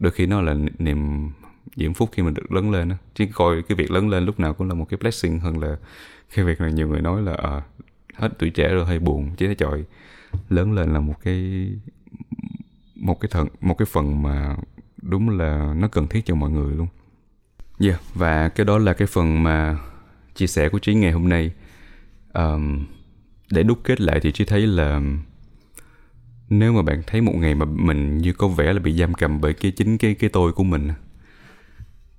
[0.00, 1.30] đôi khi nó là niềm
[1.76, 4.54] diễm phúc khi mình được lớn lên chứ coi cái việc lớn lên lúc nào
[4.54, 5.76] cũng là một cái blessing hơn là
[6.34, 7.62] cái việc là nhiều người nói là à,
[8.14, 9.30] hết tuổi trẻ rồi hơi buồn.
[9.36, 9.84] Chứ thấy trời
[10.48, 11.68] lớn lên là một cái
[12.94, 14.56] một cái thần một cái phần mà
[15.02, 16.88] đúng là nó cần thiết cho mọi người luôn.
[17.80, 19.78] Yeah và cái đó là cái phần mà
[20.34, 21.52] chia sẻ của trí ngày hôm nay.
[22.32, 22.86] Um,
[23.50, 25.00] để đúc kết lại thì trí thấy là
[26.48, 29.40] nếu mà bạn thấy một ngày mà mình như có vẻ là bị giam cầm
[29.40, 30.90] bởi cái chính cái cái tôi của mình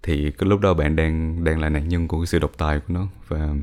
[0.04, 2.80] thì cái lúc đó bạn đang đang là nạn nhân của cái sự độc tài
[2.80, 3.08] của nó.
[3.28, 3.56] Và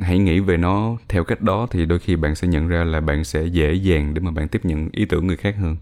[0.00, 3.00] hãy nghĩ về nó theo cách đó thì đôi khi bạn sẽ nhận ra là
[3.00, 5.76] bạn sẽ dễ dàng để mà bạn tiếp nhận ý tưởng người khác hơn.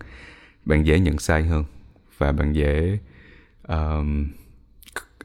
[0.64, 1.64] Bạn dễ nhận sai hơn
[2.18, 2.98] và bạn dễ
[3.72, 4.06] uh,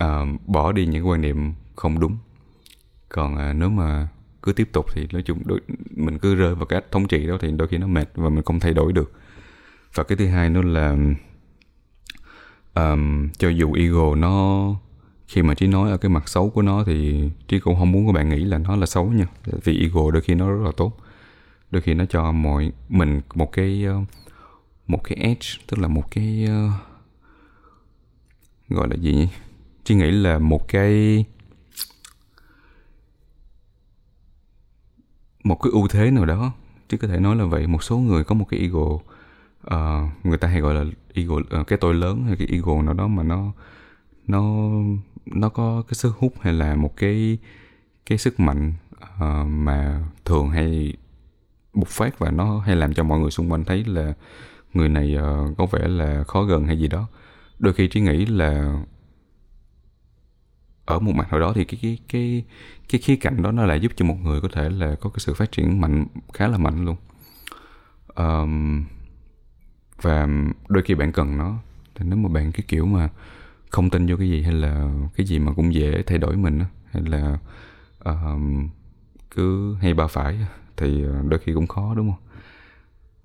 [0.03, 2.17] uh, bỏ đi những quan niệm không đúng.
[3.09, 4.07] Còn uh, nếu mà
[4.41, 7.37] cứ tiếp tục thì nói chung đôi, mình cứ rơi vào cái thống trị đó
[7.41, 9.11] thì đôi khi nó mệt và mình không thay đổi được.
[9.93, 10.97] Và cái thứ hai nó là
[12.75, 14.65] um, cho dù ego nó
[15.31, 18.07] khi mà trí nói ở cái mặt xấu của nó thì trí cũng không muốn
[18.07, 19.25] các bạn nghĩ là nó là xấu nha.
[19.63, 20.97] Vì ego đôi khi nó rất là tốt.
[21.71, 24.01] Đôi khi nó cho mọi mình một cái ờ,
[24.87, 26.71] một cái edge tức là một cái uh,
[28.69, 29.27] gọi là gì nhỉ?
[29.83, 31.25] Trí nghĩ là một cái
[35.43, 36.51] một cái ưu thế nào đó.
[36.89, 37.67] Chứ có thể nói là vậy.
[37.67, 39.01] Một số người có một cái ego uh,
[40.23, 43.07] người ta hay gọi là ego uh, cái tôi lớn hay cái ego nào đó
[43.07, 43.51] mà nó
[44.27, 44.71] nó
[45.25, 47.37] nó có cái sức hút hay là một cái
[48.05, 50.93] cái sức mạnh uh, mà thường hay
[51.73, 54.13] bộc phát và nó hay làm cho mọi người xung quanh thấy là
[54.73, 57.07] người này uh, có vẻ là khó gần hay gì đó.
[57.59, 58.81] Đôi khi trí nghĩ là
[60.85, 62.43] ở một mặt nào đó thì cái cái cái
[62.89, 65.19] cái khía cạnh đó nó lại giúp cho một người có thể là có cái
[65.19, 66.95] sự phát triển mạnh khá là mạnh luôn.
[68.15, 68.83] Um,
[70.01, 70.27] và
[70.67, 71.57] đôi khi bạn cần nó.
[71.95, 73.09] Thì nếu mà bạn cái kiểu mà
[73.71, 76.59] không tin vô cái gì hay là cái gì mà cũng dễ thay đổi mình
[76.91, 77.37] hay là
[78.09, 78.41] uh,
[79.35, 80.37] cứ hay ba phải
[80.77, 82.19] thì ờ, đôi khi cũng khó đúng không?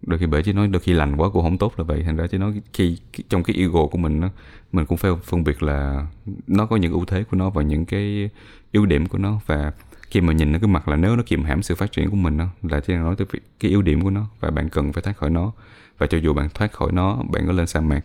[0.02, 2.02] Đôi khi bởi chứ nói đôi khi lành quá cũng không tốt là vậy.
[2.02, 4.30] Thành ra chứ nói khi trong cái ego của mình nó
[4.72, 6.06] mình cũng phải phân biệt là
[6.46, 8.30] nó có những ưu thế của nó và những cái
[8.72, 9.40] ưu điểm của nó.
[9.46, 9.72] Và
[10.10, 12.16] khi mà nhìn nó cái mặt là nếu nó kiềm hãm sự phát triển của
[12.16, 13.26] mình đó, là chỉ nói tới
[13.60, 15.52] cái ưu điểm của nó và bạn cần phải thoát khỏi nó.
[15.98, 18.04] Và cho dù bạn thoát khỏi nó bạn có lên sa mạc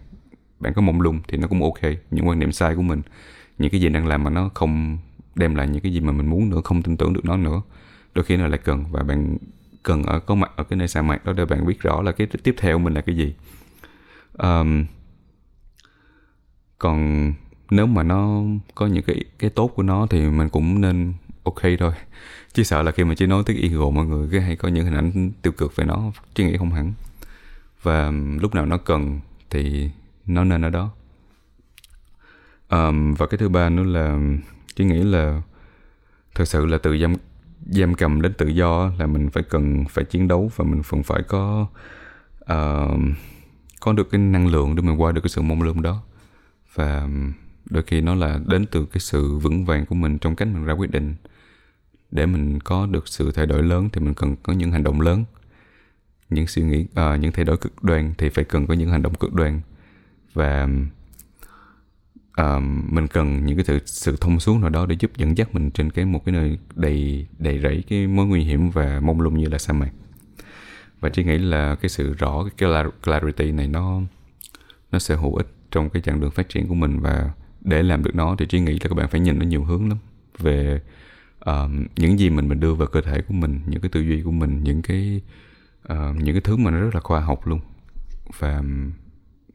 [0.61, 1.79] bạn có mông lung thì nó cũng ok
[2.11, 3.01] những quan niệm sai của mình.
[3.57, 4.97] Những cái gì đang làm mà nó không
[5.35, 7.61] đem lại những cái gì mà mình muốn nữa không tin tưởng được nó nữa
[8.15, 8.85] đôi khi nó lại cần.
[8.91, 9.37] Và bạn
[9.83, 12.11] cần ở có mặt ở cái nơi sa mạc đó để bạn biết rõ là
[12.11, 13.33] cái tiếp theo mình là cái gì.
[14.37, 14.85] Um,
[16.79, 17.33] còn
[17.71, 18.41] nếu mà nó
[18.75, 21.93] có những cái cái tốt của nó thì mình cũng nên ok thôi.
[22.53, 24.85] Chứ sợ là khi mà chỉ nói tiếng ego mọi người cái hay có những
[24.85, 26.93] hình ảnh tiêu cực về nó chứ nghĩ không hẳn.
[27.83, 29.89] Và lúc nào nó cần thì
[30.25, 30.91] nó nên ở đó.
[32.69, 34.19] Um, và cái thứ ba nữa là
[34.75, 35.41] cái nghĩ là
[36.35, 37.13] thật sự là từ giam
[37.65, 41.03] giam cầm đến tự do là mình phải cần phải chiến đấu và mình phần
[41.03, 41.67] phải có
[42.43, 42.99] uh,
[43.79, 46.03] có được cái năng lượng để mình qua được cái sự mong lung đó.
[46.73, 47.07] Và
[47.69, 50.65] đôi khi nó là đến từ cái sự vững vàng của mình trong cách mình
[50.65, 51.15] ra quyết định.
[52.11, 55.01] Để mình có được sự thay đổi lớn thì mình cần có những hành động
[55.01, 55.23] lớn.
[56.29, 59.01] Những suy nghĩ uh, những thay đổi cực đoan thì phải cần có những hành
[59.01, 59.61] động cực đoan
[60.33, 60.67] và
[62.37, 65.53] um, mình cần những cái sự sự thông suốt nào đó để giúp dẫn dắt
[65.53, 69.21] mình trên cái một cái nơi đầy đầy rẫy cái mối nguy hiểm và mông
[69.21, 69.91] lung như là sa mạc.
[70.99, 72.69] Và chỉ nghĩ là cái sự rõ cái
[73.03, 74.01] clarity này nó
[74.91, 78.03] nó sẽ hữu ích trong cái chặng đường phát triển của mình và để làm
[78.03, 79.97] được nó thì chỉ nghĩ là các bạn phải nhìn nó nhiều hướng lắm.
[80.39, 80.81] Về
[81.39, 84.21] um, những gì mình mình đưa vào cơ thể của mình những cái tư duy
[84.21, 85.21] của mình những cái
[85.93, 87.59] uh, những cái thứ mà nó rất là khoa học luôn.
[88.39, 88.61] Và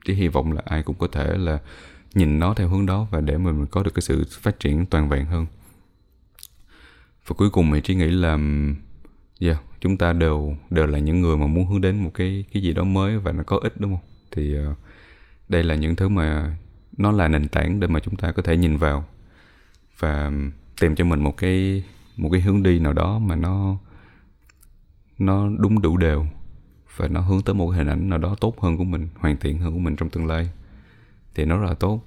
[0.07, 1.59] chỉ hy vọng là ai cũng có thể là
[2.15, 5.09] nhìn nó theo hướng đó và để mình có được cái sự phát triển toàn
[5.09, 5.47] vẹn hơn.
[7.27, 8.39] Và cuối cùng thì chỉ nghĩ là
[9.41, 12.63] yeah, chúng ta đều đều là những người mà muốn hướng đến một cái cái
[12.63, 14.05] gì đó mới và nó có ích đúng không?
[14.33, 14.77] Thì uh,
[15.49, 16.57] đây là những thứ mà
[16.97, 19.05] nó là nền tảng để mà chúng ta có thể nhìn vào
[19.99, 20.33] và
[20.81, 21.85] tìm cho mình một cái
[22.17, 23.77] một cái hướng đi nào đó mà nó
[25.19, 26.27] nó đúng đủ đều
[26.97, 29.59] và nó hướng tới một hình ảnh nào đó tốt hơn của mình hoàn thiện
[29.59, 30.51] hơn của mình trong tương lai.
[31.35, 32.01] Thì nó rất là tốt.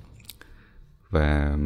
[1.10, 1.58] Và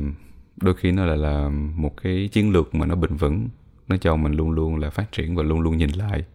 [0.57, 3.49] đôi khi nó lại là một cái chiến lược mà nó bền vững.
[3.87, 6.25] Nó cho mình luôn luôn là phát triển và luôn luôn nhìn lại.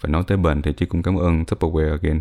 [0.00, 2.20] Và nói tới bền thì chị cũng cảm ơn Tupperware again.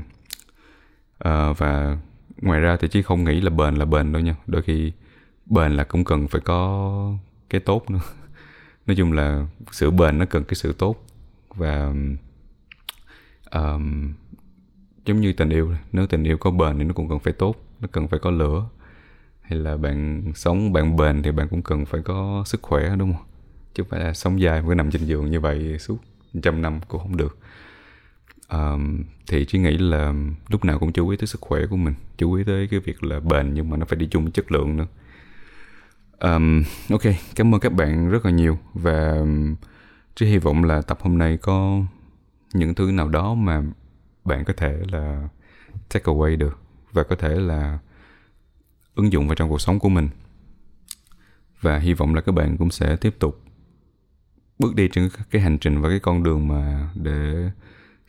[1.20, 1.98] À, và
[2.42, 4.36] ngoài ra thì chị không nghĩ là bền là bền đâu nha.
[4.48, 4.92] Đôi khi
[5.46, 7.12] bền là cũng cần phải có
[7.50, 8.00] cái tốt nữa.
[8.88, 11.06] Nói chung là sự bền nó cần cái sự tốt.
[11.56, 11.94] Và
[13.52, 14.14] um,
[15.06, 17.56] giống như tình yêu nếu tình yêu có bền thì nó cũng cần phải tốt
[17.80, 18.70] nó cần phải có lửa.
[19.42, 23.14] Hay là bạn sống bạn bền thì bạn cũng cần phải có sức khỏe đúng
[23.14, 23.26] không?
[23.74, 25.98] Chứ phải là sống dài cứ nằm trên giường như vậy suốt
[26.44, 27.38] trăm năm cũng không được.
[28.50, 30.14] Um, thì chỉ nghĩ là
[30.50, 33.04] lúc nào cũng chú ý tới sức khỏe của mình chú ý tới cái việc
[33.04, 34.88] là bền nhưng mà nó phải đi chung với chất lượng nữa.
[36.20, 37.02] Um, ok
[37.36, 39.26] cảm ơn các bạn rất là nhiều và
[40.16, 41.82] chỉ hy vọng là tập hôm nay có
[42.58, 43.64] những thứ nào đó mà
[44.26, 45.30] bạn có thể là
[45.90, 46.60] take away được
[46.92, 47.80] và có thể là
[48.96, 50.10] ứng dụng vào trong cuộc sống của mình.
[51.62, 53.42] Và hy vọng là các bạn cũng sẽ tiếp tục
[54.60, 57.50] bước đi trên cái hành trình và cái con đường mà để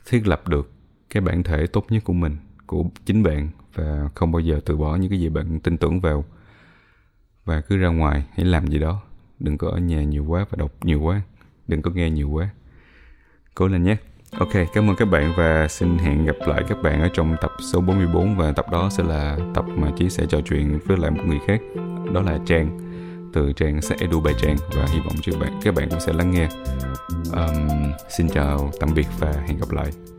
[0.07, 0.71] thiết lập được
[1.11, 2.37] cái bản thể tốt nhất của mình,
[2.67, 6.01] của chính bạn và không bao giờ từ bỏ những cái gì bạn tin tưởng
[6.01, 6.25] vào.
[7.45, 9.03] Và cứ ra ngoài, hãy làm gì đó.
[9.39, 11.23] Đừng có ở nhà nhiều quá và đọc nhiều quá.
[11.69, 12.51] Đừng có nghe nhiều quá.
[13.55, 13.97] Cố lên nhé.
[14.33, 17.53] Ok, cảm ơn các bạn và xin hẹn gặp lại các bạn ở trong tập
[17.73, 21.11] số 44 và tập đó sẽ là tập mà Chí sẽ trò chuyện với lại
[21.11, 21.61] một người khác.
[22.13, 22.79] Đó là Trang
[23.33, 26.13] từ Trang sẽ Edu bài Trang và hy vọng các bạn các bạn cũng sẽ
[26.13, 26.49] lắng nghe.
[27.33, 27.69] Um,
[28.17, 30.18] xin chào tạm biệt và hẹn gặp lại.